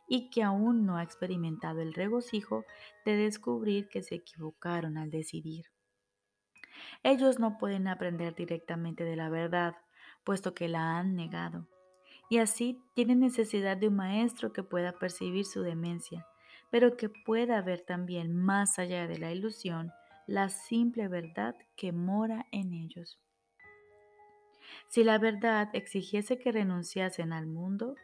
y 0.07 0.31
que 0.31 0.41
aún 0.41 0.87
no 0.87 0.97
ha 0.97 1.03
experimentado 1.03 1.81
el 1.81 1.93
regocijo 1.93 2.65
de 3.05 3.15
descubrir 3.15 3.89
que 3.89 4.01
se 4.01 4.15
equivocaron 4.15 4.97
al 4.97 5.11
decidir. 5.11 5.65
Ellos 7.03 7.39
no 7.39 7.59
pueden 7.59 7.87
aprender 7.87 8.33
directamente 8.33 9.03
de 9.03 9.15
la 9.15 9.29
verdad, 9.29 9.75
puesto 10.23 10.55
que 10.55 10.67
la 10.67 10.97
han 10.97 11.15
negado, 11.15 11.67
y 12.31 12.37
así 12.37 12.81
tienen 12.93 13.19
necesidad 13.19 13.75
de 13.75 13.89
un 13.89 13.97
maestro 13.97 14.53
que 14.53 14.63
pueda 14.63 14.93
percibir 14.93 15.43
su 15.43 15.63
demencia, 15.63 16.25
pero 16.69 16.95
que 16.95 17.09
pueda 17.09 17.61
ver 17.61 17.81
también 17.81 18.33
más 18.33 18.79
allá 18.79 19.05
de 19.05 19.17
la 19.17 19.33
ilusión 19.33 19.91
la 20.27 20.47
simple 20.47 21.09
verdad 21.09 21.57
que 21.75 21.91
mora 21.91 22.45
en 22.53 22.71
ellos. 22.71 23.19
Si 24.87 25.03
la 25.03 25.17
verdad 25.17 25.67
exigiese 25.73 26.39
que 26.39 26.53
renunciasen 26.53 27.33
al 27.33 27.47
mundo, 27.47 27.95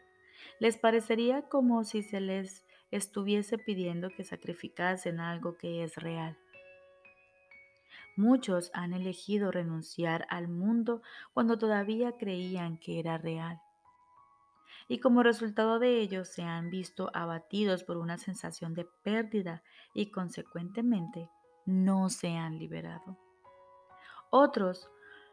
les 0.60 0.76
parecería 0.76 1.48
como 1.48 1.84
si 1.84 2.02
se 2.02 2.20
les 2.20 2.66
estuviese 2.90 3.56
pidiendo 3.56 4.10
que 4.10 4.24
sacrificasen 4.24 5.20
algo 5.20 5.56
que 5.56 5.82
es 5.82 5.96
real. 5.96 6.36
Muchos 8.14 8.70
han 8.74 8.92
elegido 8.92 9.50
renunciar 9.50 10.26
al 10.28 10.48
mundo 10.48 11.00
cuando 11.32 11.56
todavía 11.56 12.12
creían 12.18 12.76
que 12.76 13.00
era 13.00 13.16
real. 13.16 13.62
Y 14.88 15.00
como 15.00 15.22
resultado 15.22 15.78
de 15.78 16.00
ello 16.00 16.24
se 16.24 16.42
han 16.42 16.70
visto 16.70 17.10
abatidos 17.12 17.84
por 17.84 17.98
una 17.98 18.16
sensación 18.16 18.74
de 18.74 18.86
pérdida 19.04 19.62
y 19.94 20.10
consecuentemente 20.10 21.28
no 21.66 22.08
se 22.08 22.30
han 22.36 22.58
liberado. 22.58 23.18
Otros 24.30 24.90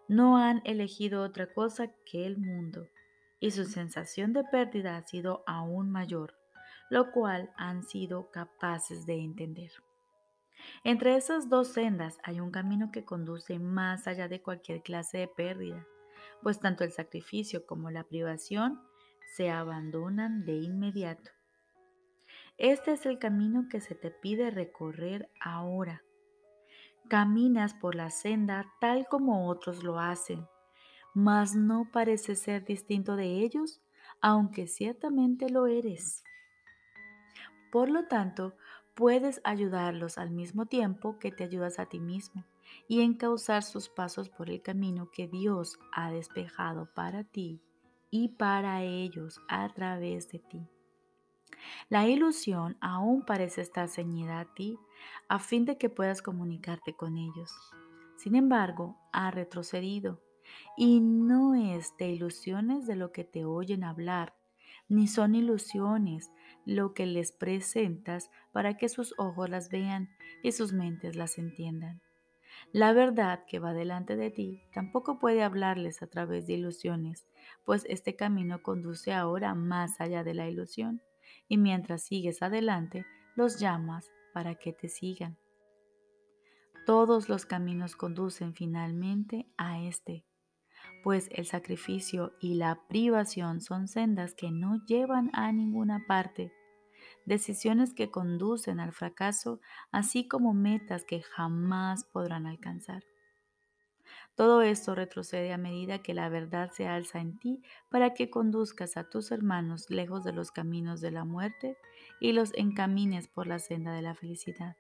no 0.08 0.38
han 0.38 0.62
elegido 0.66 1.24
otra 1.24 1.54
cosa 1.54 1.88
que 2.06 2.26
el 2.26 2.38
mundo 2.38 2.88
y 3.40 3.52
su 3.52 3.66
sensación 3.66 4.34
de 4.34 4.44
pérdida 4.44 4.98
ha 4.98 5.02
sido 5.04 5.44
aún 5.48 5.90
mayor, 5.92 6.38
lo 6.90 7.12
cual 7.12 7.52
han 7.58 7.84
sido 7.84 8.32
capaces 8.32 9.06
de 9.06 9.16
entender. 9.22 9.72
Entre 10.84 11.16
esas 11.16 11.50
dos 11.50 11.70
sendas 11.70 12.18
hay 12.24 12.40
un 12.40 12.52
camino 12.52 12.92
que 12.92 13.06
conduce 13.06 13.60
más 13.60 14.08
allá 14.08 14.28
de 14.28 14.42
cualquier 14.42 14.82
clase 14.82 15.18
de 15.20 15.28
pérdida, 15.28 15.86
pues 16.42 16.60
tanto 16.60 16.84
el 16.84 16.92
sacrificio 16.92 17.66
como 17.66 17.90
la 17.92 18.04
privación 18.04 18.82
se 19.26 19.50
abandonan 19.50 20.46
de 20.46 20.54
inmediato. 20.54 21.32
Este 22.58 22.94
es 22.94 23.06
el 23.06 23.20
camino 23.20 23.68
que 23.70 23.82
se 23.82 23.96
te 23.96 24.12
pide 24.12 24.50
recorrer 24.50 25.30
ahora. 25.42 26.04
Caminas 27.10 27.74
por 27.74 27.96
la 27.96 28.10
senda 28.10 28.66
tal 28.80 29.08
como 29.08 29.50
otros 29.50 29.84
lo 29.84 30.00
hacen, 30.00 30.48
mas 31.14 31.54
no 31.54 31.90
parece 31.92 32.36
ser 32.36 32.64
distinto 32.64 33.16
de 33.16 33.44
ellos, 33.44 33.82
aunque 34.22 34.68
ciertamente 34.68 35.50
lo 35.50 35.68
eres. 35.68 36.24
Por 37.72 37.90
lo 37.90 38.08
tanto, 38.08 38.56
puedes 38.96 39.42
ayudarlos 39.44 40.18
al 40.18 40.32
mismo 40.32 40.66
tiempo 40.66 41.20
que 41.20 41.32
te 41.32 41.44
ayudas 41.44 41.78
a 41.78 41.88
ti 41.88 42.00
mismo 42.00 42.46
y 42.88 43.02
encauzar 43.02 43.64
sus 43.64 43.90
pasos 43.90 44.30
por 44.30 44.50
el 44.50 44.62
camino 44.62 45.10
que 45.12 45.28
Dios 45.28 45.78
ha 45.92 46.10
despejado 46.10 46.90
para 46.94 47.26
ti 47.26 47.62
y 48.18 48.30
para 48.30 48.82
ellos 48.82 49.42
a 49.50 49.68
través 49.74 50.32
de 50.32 50.40
ti. 50.40 50.66
La 51.90 52.08
ilusión 52.08 52.78
aún 52.80 53.26
parece 53.26 53.60
estar 53.60 53.90
ceñida 53.90 54.40
a 54.40 54.54
ti 54.54 54.80
a 55.28 55.38
fin 55.38 55.66
de 55.66 55.78
que 55.78 55.90
puedas 55.90 56.22
comunicarte 56.22 56.96
con 56.96 57.18
ellos. 57.18 57.52
Sin 58.16 58.38
embargo, 58.38 58.98
ha 59.12 59.32
retrocedido 59.32 60.22
y 60.78 61.02
no 61.02 61.56
es 61.56 61.98
de 61.98 62.10
ilusiones 62.10 62.88
de 62.88 62.96
lo 62.96 63.12
que 63.12 63.26
te 63.26 63.44
oyen 63.44 63.84
hablar, 63.84 64.34
ni 64.88 65.10
son 65.10 65.36
ilusiones 65.36 66.32
lo 66.66 66.94
que 66.94 67.06
les 67.08 67.34
presentas 67.34 68.32
para 68.54 68.78
que 68.78 68.88
sus 68.88 69.14
ojos 69.18 69.50
las 69.50 69.68
vean 69.68 70.08
y 70.42 70.54
sus 70.54 70.72
mentes 70.72 71.18
las 71.18 71.38
entiendan. 71.38 72.02
La 72.74 72.92
verdad 72.94 73.46
que 73.48 73.60
va 73.60 73.74
delante 73.74 74.16
de 74.18 74.32
ti 74.32 74.62
tampoco 74.74 75.18
puede 75.18 75.44
hablarles 75.44 76.02
a 76.02 76.08
través 76.08 76.48
de 76.48 76.54
ilusiones, 76.54 77.26
pues 77.64 77.86
este 77.90 78.16
camino 78.16 78.62
conduce 78.62 79.14
ahora 79.14 79.56
más 79.56 80.02
allá 80.02 80.24
de 80.24 80.34
la 80.34 80.50
ilusión, 80.50 81.02
y 81.48 81.58
mientras 81.58 82.04
sigues 82.04 82.42
adelante, 82.42 83.06
los 83.36 83.60
llamas 83.60 84.12
para 84.34 84.56
que 84.56 84.74
te 84.74 84.90
sigan. 84.90 85.38
Todos 86.86 87.30
los 87.30 87.46
caminos 87.46 87.96
conducen 87.96 88.54
finalmente 88.54 89.48
a 89.58 89.82
este, 89.82 90.26
pues 91.04 91.30
el 91.32 91.46
sacrificio 91.46 92.34
y 92.40 92.56
la 92.56 92.82
privación 92.88 93.62
son 93.62 93.88
sendas 93.88 94.34
que 94.34 94.52
no 94.52 94.86
llevan 94.86 95.30
a 95.34 95.52
ninguna 95.52 96.04
parte, 96.08 96.52
decisiones 97.26 97.94
que 97.94 98.12
conducen 98.12 98.80
al 98.80 98.92
fracaso, 98.92 99.60
así 99.92 100.28
como 100.28 100.54
metas 100.54 101.04
que 101.06 101.22
jamás 101.22 102.04
podrán 102.06 102.48
alcanzar. 102.48 103.04
Todo 104.36 104.62
esto 104.62 104.96
retrocede 104.96 105.54
a 105.54 105.58
medida 105.58 106.02
que 106.02 106.14
la 106.14 106.30
verdad 106.30 106.70
se 106.72 106.88
alza 106.88 107.20
en 107.20 107.40
ti 107.40 107.62
para 107.90 108.14
que 108.14 108.30
conduzcas 108.30 108.98
a 108.98 109.10
tus 109.10 109.32
hermanos 109.32 109.90
lejos 109.90 110.24
de 110.24 110.34
los 110.34 110.52
caminos 110.52 111.02
de 111.02 111.12
la 111.12 111.26
muerte 111.26 111.78
y 112.20 112.34
los 112.34 112.54
encamines 112.56 113.28
por 113.28 113.48
la 113.48 113.60
senda 113.60 113.94
de 113.94 114.02
la 114.02 114.14
felicidad. 114.14 114.76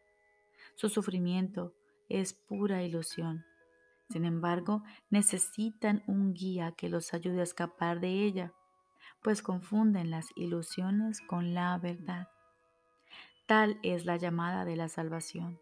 Su 0.75 0.89
sufrimiento 0.89 1.73
es 2.09 2.33
pura 2.33 2.83
ilusión 2.83 3.45
sin 4.09 4.25
embargo, 4.25 4.83
necesitan 5.09 6.03
un 6.07 6.33
guía 6.33 6.73
que 6.73 6.89
los 6.89 7.13
ayude 7.13 7.39
a 7.39 7.43
escapar 7.43 7.99
de 7.99 8.23
ella, 8.23 8.53
pues 9.23 9.41
confunden 9.41 10.11
las 10.11 10.27
ilusiones 10.35 11.21
con 11.21 11.53
la 11.53 11.77
verdad. 11.79 12.27
Tal 13.45 13.79
es 13.83 14.05
la 14.05 14.17
llamada 14.17 14.65
de 14.65 14.75
la 14.75 14.89
salvación. 14.89 15.59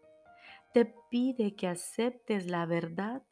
Te 0.72 0.86
pide 1.10 1.54
que 1.54 1.68
aceptes 1.68 2.46
la 2.46 2.66
verdad 2.66 3.22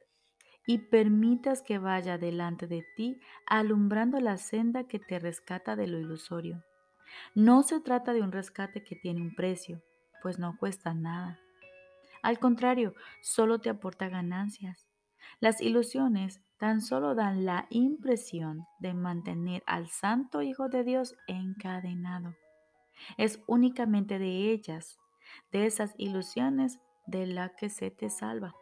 y 0.67 0.79
permitas 0.79 1.63
que 1.63 1.79
vaya 1.79 2.19
delante 2.19 2.67
de 2.67 2.85
ti 2.97 3.19
alumbrando 3.47 4.21
la 4.21 4.37
senda 4.37 4.85
que 4.85 4.99
te 4.99 5.19
rescata 5.19 5.75
de 5.75 5.87
lo 5.87 5.99
ilusorio. 5.99 6.63
No 7.35 7.63
se 7.63 7.81
trata 7.81 8.13
de 8.13 8.23
un 8.23 8.31
rescate 8.31 8.85
que 8.85 8.95
tiene 8.95 9.23
un 9.23 9.35
precio, 9.35 9.83
pues 10.23 10.39
no 10.39 10.57
cuesta 10.59 10.95
nada. 10.95 11.41
Al 12.23 12.39
contrario, 12.39 12.95
solo 13.23 13.59
te 13.59 13.71
aporta 13.71 14.09
ganancias. 14.09 14.87
Las 15.41 15.61
ilusiones 15.61 16.41
tan 16.59 16.81
solo 16.81 17.15
dan 17.15 17.45
la 17.45 17.67
impresión 17.71 18.67
de 18.79 18.95
mantener 18.95 19.63
al 19.67 19.89
Santo 19.89 20.43
Hijo 20.43 20.69
de 20.69 20.85
Dios 20.85 21.17
encadenado. 21.27 22.35
Es 23.17 23.43
únicamente 23.47 24.19
de 24.19 24.51
ellas, 24.51 24.99
de 25.51 25.67
esas 25.67 25.95
ilusiones, 25.99 26.79
de 27.07 27.27
la 27.27 27.51
que 27.51 27.69
se 27.69 27.91
te 27.91 28.11
salva. 28.11 28.55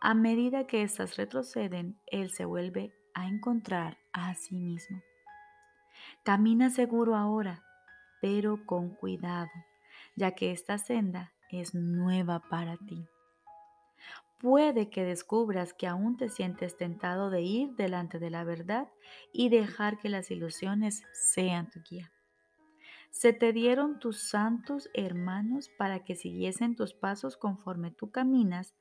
A 0.00 0.14
medida 0.14 0.66
que 0.66 0.82
éstas 0.82 1.16
retroceden, 1.16 1.98
Él 2.06 2.30
se 2.30 2.44
vuelve 2.44 2.92
a 3.14 3.26
encontrar 3.26 3.98
a 4.12 4.34
sí 4.34 4.56
mismo. 4.56 5.02
Camina 6.24 6.70
seguro 6.70 7.16
ahora, 7.16 7.64
pero 8.20 8.66
con 8.66 8.90
cuidado, 8.94 9.50
ya 10.16 10.32
que 10.32 10.52
esta 10.52 10.78
senda 10.78 11.32
es 11.50 11.74
nueva 11.74 12.40
para 12.50 12.76
ti. 12.76 13.06
Puede 14.38 14.90
que 14.90 15.04
descubras 15.04 15.72
que 15.72 15.86
aún 15.86 16.16
te 16.16 16.28
sientes 16.28 16.76
tentado 16.76 17.30
de 17.30 17.42
ir 17.42 17.74
delante 17.76 18.18
de 18.18 18.30
la 18.30 18.44
verdad 18.44 18.88
y 19.32 19.48
dejar 19.48 19.98
que 19.98 20.10
las 20.10 20.30
ilusiones 20.30 21.02
sean 21.12 21.70
tu 21.70 21.80
guía. 21.80 22.13
Se 23.14 23.32
te 23.32 23.52
dieron 23.52 24.00
tus 24.00 24.28
santos 24.28 24.90
hermanos 24.92 25.70
para 25.78 26.00
que 26.02 26.16
siguiesen 26.16 26.74
tus 26.74 26.94
pasos 26.94 27.36
conforme 27.36 27.92
tú 27.92 28.10
caminas, 28.10 28.74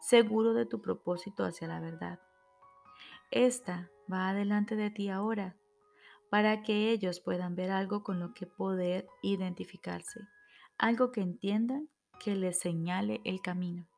seguro 0.00 0.54
de 0.54 0.64
tu 0.64 0.80
propósito 0.80 1.44
hacia 1.44 1.66
la 1.66 1.80
verdad. 1.80 2.20
Esta 3.32 3.90
va 4.10 4.28
adelante 4.28 4.76
de 4.76 4.90
ti 4.90 5.10
ahora, 5.10 5.56
para 6.30 6.62
que 6.62 6.90
ellos 6.92 7.18
puedan 7.18 7.56
ver 7.56 7.72
algo 7.72 8.04
con 8.04 8.20
lo 8.20 8.32
que 8.32 8.46
poder 8.46 9.08
identificarse, 9.22 10.20
algo 10.78 11.10
que 11.10 11.22
entiendan 11.22 11.88
que 12.20 12.36
les 12.36 12.60
señale 12.60 13.20
el 13.24 13.42
camino. 13.42 13.88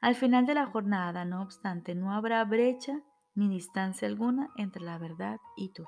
Al 0.00 0.14
final 0.14 0.46
de 0.46 0.54
la 0.54 0.66
jornada, 0.66 1.24
no 1.24 1.42
obstante, 1.42 1.96
no 1.96 2.12
habrá 2.12 2.44
brecha 2.44 3.02
ni 3.34 3.48
distancia 3.48 4.06
alguna 4.06 4.50
entre 4.56 4.82
la 4.82 4.96
verdad 4.96 5.38
y 5.56 5.70
tú 5.70 5.86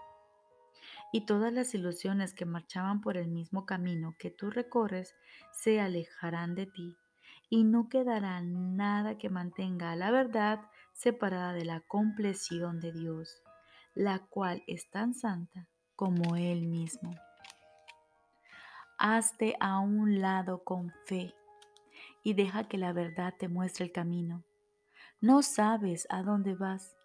y 1.13 1.23
todas 1.23 1.53
las 1.53 1.75
ilusiones 1.75 2.35
que 2.35 2.45
marchaban 2.45 3.01
por 3.01 3.17
el 3.17 3.29
mismo 3.29 3.65
camino 3.67 4.15
que 4.19 4.31
tú 4.31 4.51
recorres 4.51 5.15
se 5.53 5.81
alejarán 5.81 6.55
de 6.55 6.67
ti 6.67 6.97
y 7.51 7.65
no 7.65 7.89
quedará 7.89 8.41
nada 8.43 9.17
que 9.17 9.31
mantenga 9.31 9.93
a 9.93 9.97
la 9.97 10.11
verdad 10.11 10.61
separada 10.93 11.53
de 11.53 11.65
la 11.65 11.81
compleción 11.81 12.81
de 12.81 12.93
Dios, 12.93 13.43
la 13.95 14.19
cual 14.19 14.63
es 14.67 14.91
tan 14.91 15.15
santa 15.15 15.67
como 15.97 16.37
Él 16.37 16.67
mismo. 16.67 17.15
Hazte 18.99 19.57
a 19.61 19.79
un 19.79 20.21
lado 20.21 20.63
con 20.65 20.93
fe 21.07 21.35
y 22.23 22.35
deja 22.35 22.65
que 22.65 22.79
la 22.79 22.93
verdad 22.93 23.35
te 23.39 23.49
muestre 23.49 23.87
el 23.87 23.93
camino. 23.93 24.45
No 25.21 25.43
sabes 25.43 26.07
a 26.11 26.23
dónde 26.23 26.55
vas, 26.55 26.97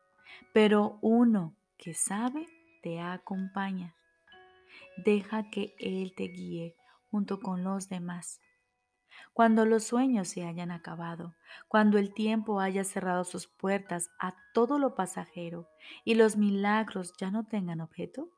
pero 0.54 0.98
uno 1.02 1.56
que 1.78 1.94
sabe 1.94 2.48
te 2.84 3.00
acompaña. 3.00 3.96
Deja 4.98 5.50
que 5.50 5.74
Él 5.80 6.13
te 6.15 6.26
guíe 6.26 6.76
junto 7.10 7.39
con 7.39 7.63
los 7.63 7.89
demás. 7.89 8.41
Cuando 9.34 9.65
los 9.65 9.86
sueños 9.86 10.28
se 10.28 10.46
hayan 10.46 10.69
acabado, 10.69 11.34
cuando 11.67 11.98
el 11.98 12.13
tiempo 12.13 12.60
haya 12.60 12.84
cerrado 12.84 13.24
sus 13.24 13.48
puertas 13.48 14.10
a 14.19 14.36
todo 14.54 14.78
lo 14.78 14.96
pasajero 14.96 15.67
y 16.04 16.15
los 16.15 16.36
milagros 16.36 17.13
ya 17.17 17.32
no 17.32 17.46
tengan 17.46 17.80
objeto, 17.80 18.30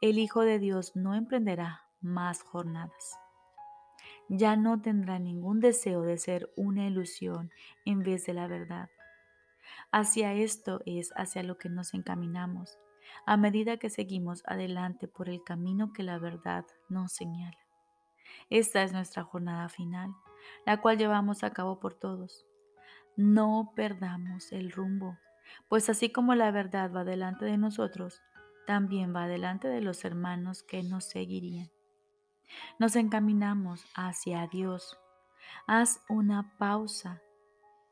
el 0.00 0.18
Hijo 0.18 0.42
de 0.42 0.58
Dios 0.58 0.96
no 0.96 1.14
emprenderá 1.14 1.84
más 2.00 2.42
jornadas. 2.42 3.18
Ya 4.28 4.56
no 4.56 4.82
tendrá 4.82 5.18
ningún 5.18 5.60
deseo 5.60 6.02
de 6.02 6.18
ser 6.18 6.50
una 6.56 6.86
ilusión 6.86 7.50
en 7.84 8.02
vez 8.02 8.26
de 8.26 8.34
la 8.34 8.48
verdad. 8.48 8.90
Hacia 9.92 10.34
esto 10.34 10.80
es 10.84 11.12
hacia 11.16 11.42
lo 11.42 11.58
que 11.58 11.68
nos 11.68 11.94
encaminamos 11.94 12.78
a 13.26 13.36
medida 13.36 13.76
que 13.76 13.90
seguimos 13.90 14.42
adelante 14.46 15.08
por 15.08 15.28
el 15.28 15.42
camino 15.44 15.92
que 15.92 16.02
la 16.02 16.18
verdad 16.18 16.64
nos 16.88 17.12
señala. 17.12 17.58
Esta 18.50 18.82
es 18.82 18.92
nuestra 18.92 19.24
jornada 19.24 19.68
final, 19.68 20.14
la 20.66 20.80
cual 20.80 20.98
llevamos 20.98 21.44
a 21.44 21.50
cabo 21.50 21.80
por 21.80 21.94
todos. 21.94 22.46
No 23.16 23.72
perdamos 23.74 24.52
el 24.52 24.70
rumbo, 24.70 25.18
pues 25.68 25.88
así 25.88 26.10
como 26.10 26.34
la 26.34 26.50
verdad 26.50 26.92
va 26.94 27.04
delante 27.04 27.44
de 27.44 27.58
nosotros, 27.58 28.22
también 28.66 29.14
va 29.14 29.26
delante 29.26 29.68
de 29.68 29.80
los 29.80 30.04
hermanos 30.04 30.62
que 30.62 30.82
nos 30.82 31.04
seguirían. 31.04 31.70
Nos 32.78 32.96
encaminamos 32.96 33.84
hacia 33.94 34.46
Dios. 34.46 34.98
Haz 35.66 36.02
una 36.08 36.56
pausa 36.58 37.22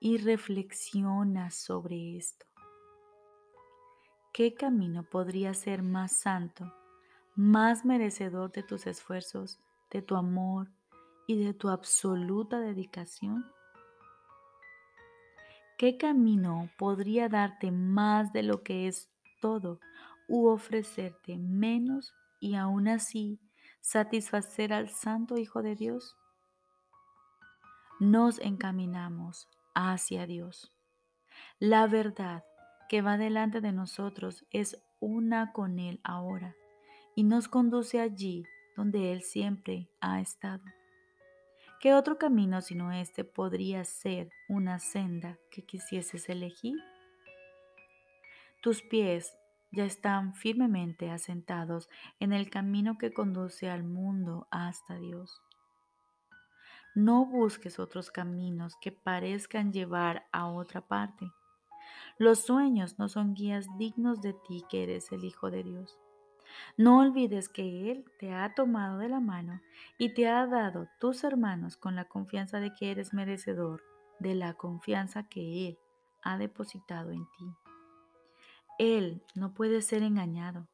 y 0.01 0.19
reflexiona 0.19 1.51
sobre 1.51 2.17
esto. 2.17 2.47
¿Qué 4.37 4.53
camino 4.53 5.03
podría 5.03 5.55
ser 5.55 5.83
más 5.83 6.13
santo, 6.13 6.71
más 7.37 7.87
merecedor 7.87 8.53
de 8.53 8.63
tus 8.63 8.87
esfuerzos, 8.87 9.61
de 9.91 10.03
tu 10.03 10.15
amor 10.15 10.71
y 11.27 11.43
de 11.43 11.55
tu 11.55 11.71
absoluta 11.71 12.61
dedicación? 12.61 13.51
¿Qué 15.79 15.97
camino 15.97 16.69
podría 16.77 17.31
darte 17.31 17.71
más 17.71 18.31
de 18.35 18.43
lo 18.43 18.63
que 18.63 18.89
es 18.89 19.09
todo 19.41 19.81
u 20.29 20.49
ofrecerte 20.49 21.39
menos 21.39 22.13
y 22.39 22.57
aún 22.57 22.89
así 22.89 23.41
satisfacer 23.81 24.75
al 24.75 24.91
Santo 24.91 25.39
Hijo 25.39 25.63
de 25.63 25.77
Dios? 25.77 26.15
Nos 28.01 28.39
encaminamos 28.41 29.49
hacia 29.75 30.27
Dios. 30.27 30.75
La 31.59 31.87
verdad 31.87 32.45
que 32.89 33.03
va 33.03 33.19
delante 33.19 33.61
de 33.61 33.73
nosotros 33.73 34.45
es 34.51 34.83
una 35.01 35.53
con 35.53 35.79
Él 35.79 36.01
ahora 36.05 36.55
y 37.15 37.25
nos 37.25 37.49
conduce 37.49 38.01
allí 38.01 38.45
donde 38.77 39.13
Él 39.13 39.23
siempre 39.23 39.89
ha 40.01 40.21
estado. 40.21 40.65
¿Qué 41.81 41.95
otro 41.95 42.19
camino 42.19 42.63
sino 42.63 42.93
este 42.93 43.25
podría 43.25 43.85
ser 43.85 44.31
una 44.49 44.79
senda 44.79 45.39
que 45.51 45.65
quisieses 45.65 46.29
elegir? 46.29 46.77
Tus 48.63 48.83
pies 48.83 49.37
ya 49.73 49.85
están 49.85 50.35
firmemente 50.35 51.11
asentados 51.11 51.89
en 52.19 52.33
el 52.33 52.51
camino 52.51 52.99
que 52.99 53.13
conduce 53.13 53.69
al 53.69 53.85
mundo 53.85 54.49
hasta 54.51 54.99
Dios. 54.99 55.43
No 56.95 57.27
busques 57.27 57.79
otros 57.79 58.11
caminos 58.11 58.75
que 58.81 58.91
parezcan 58.91 59.73
llevar 59.73 60.27
a 60.33 60.47
otra 60.49 60.81
parte 60.81 61.31
los 62.19 62.41
sueños 62.41 62.99
no 62.99 63.09
son 63.09 63.35
guías 63.35 63.67
dignos 63.77 64.23
de 64.23 64.33
ti 64.33 64.65
que 64.71 64.83
eres 64.83 65.13
el 65.13 65.25
Hijo 65.25 65.51
de 65.51 65.63
Dios. 65.63 65.99
No 66.77 67.01
olvides 67.01 67.49
que 67.49 67.91
Él 67.91 68.05
te 68.19 68.33
ha 68.33 68.55
tomado 68.55 68.99
de 68.99 69.09
la 69.09 69.21
mano 69.21 69.61
y 69.99 70.15
te 70.15 70.29
ha 70.29 70.47
dado 70.47 70.89
tus 70.99 71.25
hermanos 71.25 71.77
con 71.77 71.95
la 71.95 72.07
confianza 72.07 72.61
de 72.61 72.73
que 72.73 72.91
eres 72.91 73.13
merecedor 73.13 73.83
de 74.19 74.35
la 74.35 74.55
confianza 74.55 75.29
que 75.29 75.69
Él 75.69 75.79
ha 76.23 76.39
depositado 76.39 77.11
en 77.11 77.27
ti. 77.37 77.45
Él 78.79 79.23
no 79.35 79.55
puede 79.55 79.83
ser 79.83 80.03
engañado. 80.03 80.69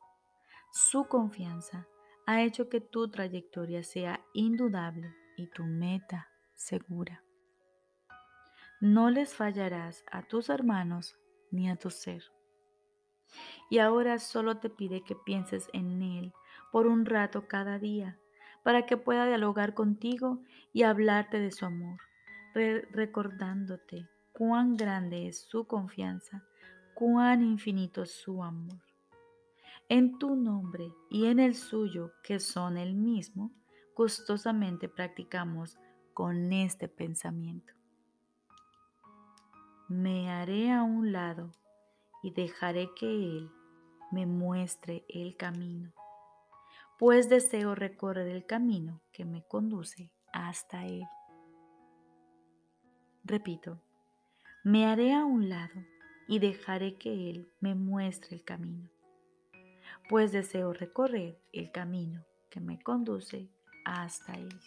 Su 0.73 1.07
confianza 1.07 1.89
ha 2.27 2.43
hecho 2.43 2.69
que 2.69 2.81
tu 2.81 3.11
trayectoria 3.11 3.83
sea 3.83 4.25
indudable 4.33 5.15
y 5.37 5.49
tu 5.49 5.65
meta 5.65 6.29
segura. 6.55 7.25
No 8.81 9.11
les 9.11 9.35
fallarás 9.35 10.05
a 10.11 10.23
tus 10.23 10.49
hermanos 10.49 11.17
ni 11.53 11.71
a 11.71 11.77
tu 11.77 11.91
ser. 11.91 12.25
Y 13.71 13.79
ahora 13.79 14.19
solo 14.19 14.59
te 14.59 14.69
pide 14.69 15.03
que 15.03 15.15
pienses 15.15 15.69
en 15.73 16.03
Él 16.03 16.33
por 16.71 16.87
un 16.87 17.07
rato 17.07 17.47
cada 17.47 17.79
día, 17.79 18.19
para 18.63 18.87
que 18.87 18.97
pueda 18.97 19.27
dialogar 19.27 19.75
contigo 19.75 20.43
y 20.73 20.83
hablarte 20.83 21.39
de 21.39 21.51
su 21.51 21.65
amor, 21.65 22.01
recordándote 22.55 24.09
cuán 24.33 24.77
grande 24.77 25.29
es 25.29 25.47
su 25.49 25.67
confianza, 25.67 26.45
cuán 26.95 27.43
infinito 27.43 28.07
su 28.07 28.43
amor. 28.43 28.81
En 29.89 30.19
tu 30.19 30.37
nombre 30.37 30.93
y 31.11 31.27
en 31.27 31.41
el 31.41 31.55
suyo, 31.55 32.13
que 32.23 32.41
son 32.41 32.77
el 32.77 32.95
mismo, 32.95 33.53
gustosamente 33.95 34.89
practicamos 34.89 35.79
con 36.15 36.53
este 36.53 36.89
pensamiento 36.89 37.75
me 39.93 40.31
haré 40.31 40.71
a 40.71 40.83
un 40.83 41.13
lado 41.13 41.51
y 42.23 42.31
dejaré 42.31 42.89
que 42.95 43.07
Él 43.07 43.51
me 44.11 44.25
muestre 44.25 45.05
el 45.09 45.37
camino, 45.37 45.93
pues 46.99 47.29
deseo 47.29 47.75
recorrer 47.75 48.29
el 48.29 48.47
camino 48.47 49.03
que 49.13 49.27
me 49.27 49.43
conduce 49.43 50.11
hasta 50.33 50.87
Él. 50.87 51.05
Repito, 53.25 53.83
me 54.65 54.87
haré 54.87 55.13
a 55.13 55.27
un 55.27 55.51
lado 55.51 55.85
y 56.27 56.39
dejaré 56.39 56.97
que 56.97 57.31
Él 57.31 57.53
me 57.61 57.75
muestre 57.75 58.37
el 58.37 58.45
camino, 58.45 58.89
pues 60.09 60.33
deseo 60.33 60.73
recorrer 60.73 61.39
el 61.53 61.71
camino 61.71 62.25
que 62.49 62.61
me 62.61 62.83
conduce 62.83 63.51
hasta 63.85 64.35
Él. 64.35 64.59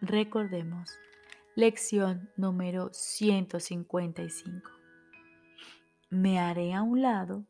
Recordemos, 0.00 0.98
lección 1.54 2.30
número 2.34 2.88
155. 2.94 4.70
Me 6.08 6.40
haré 6.40 6.72
a 6.72 6.82
un 6.82 7.02
lado 7.02 7.44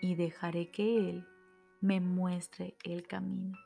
y 0.00 0.16
dejaré 0.16 0.72
que 0.72 1.10
Él 1.10 1.28
me 1.80 2.00
muestre 2.00 2.76
el 2.82 3.06
camino. 3.06 3.56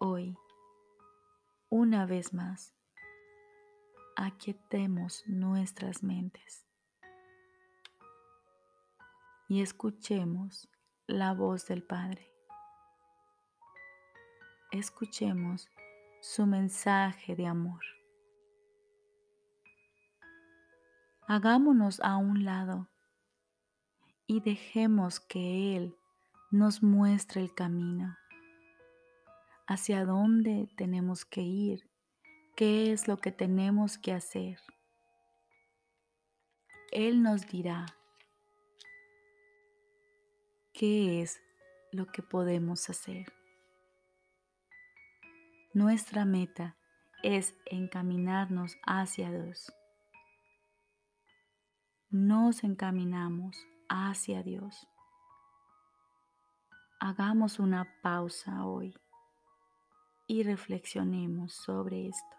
Hoy, 0.00 0.36
una 1.70 2.06
vez 2.06 2.34
más, 2.34 2.74
aquietemos 4.16 5.22
nuestras 5.26 6.02
mentes 6.02 6.66
y 9.48 9.62
escuchemos 9.62 10.68
la 11.06 11.34
voz 11.34 11.68
del 11.68 11.84
Padre. 11.84 12.32
Escuchemos 14.72 15.68
su 16.22 16.46
mensaje 16.46 17.34
de 17.34 17.48
amor. 17.48 17.82
Hagámonos 21.26 21.98
a 21.98 22.16
un 22.16 22.44
lado 22.44 22.88
y 24.28 24.40
dejemos 24.40 25.18
que 25.18 25.76
Él 25.76 25.96
nos 26.52 26.80
muestre 26.80 27.40
el 27.40 27.52
camino, 27.52 28.16
hacia 29.66 30.04
dónde 30.04 30.68
tenemos 30.76 31.24
que 31.24 31.40
ir, 31.40 31.90
qué 32.54 32.92
es 32.92 33.08
lo 33.08 33.16
que 33.16 33.32
tenemos 33.32 33.98
que 33.98 34.12
hacer. 34.12 34.60
Él 36.92 37.24
nos 37.24 37.48
dirá 37.48 37.86
qué 40.72 41.20
es 41.20 41.42
lo 41.90 42.06
que 42.06 42.22
podemos 42.22 42.88
hacer. 42.88 43.41
Nuestra 45.74 46.26
meta 46.26 46.76
es 47.22 47.56
encaminarnos 47.64 48.76
hacia 48.84 49.30
Dios. 49.30 49.72
Nos 52.10 52.62
encaminamos 52.62 53.56
hacia 53.88 54.42
Dios. 54.42 54.86
Hagamos 57.00 57.58
una 57.58 57.88
pausa 58.02 58.66
hoy 58.66 58.94
y 60.26 60.42
reflexionemos 60.42 61.54
sobre 61.54 62.08
esto. 62.08 62.36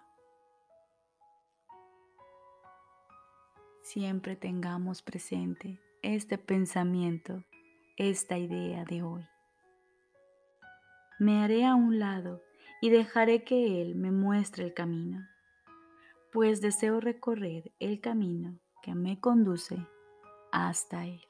Siempre 3.82 4.36
tengamos 4.36 5.02
presente 5.02 5.82
este 6.04 6.38
pensamiento, 6.38 7.44
esta 7.98 8.38
idea 8.38 8.86
de 8.86 9.02
hoy. 9.02 9.26
Me 11.18 11.44
haré 11.44 11.66
a 11.66 11.74
un 11.74 11.98
lado 11.98 12.44
y 12.84 12.90
dejaré 12.90 13.46
que 13.46 13.82
Él 13.82 13.96
me 13.96 14.12
muestre 14.12 14.66
el 14.66 14.74
camino, 14.74 15.26
pues 16.34 16.60
deseo 16.60 17.00
recorrer 17.00 17.72
el 17.80 18.02
camino 18.02 18.60
que 18.82 18.94
me 18.94 19.22
conduce 19.22 19.88
hasta 20.52 21.06
Él. 21.06 21.22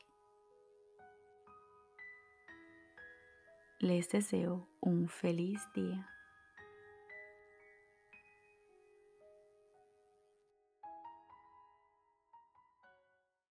Les 3.78 4.10
deseo 4.10 4.68
un 4.82 5.08
feliz 5.08 5.62
día. 5.76 6.10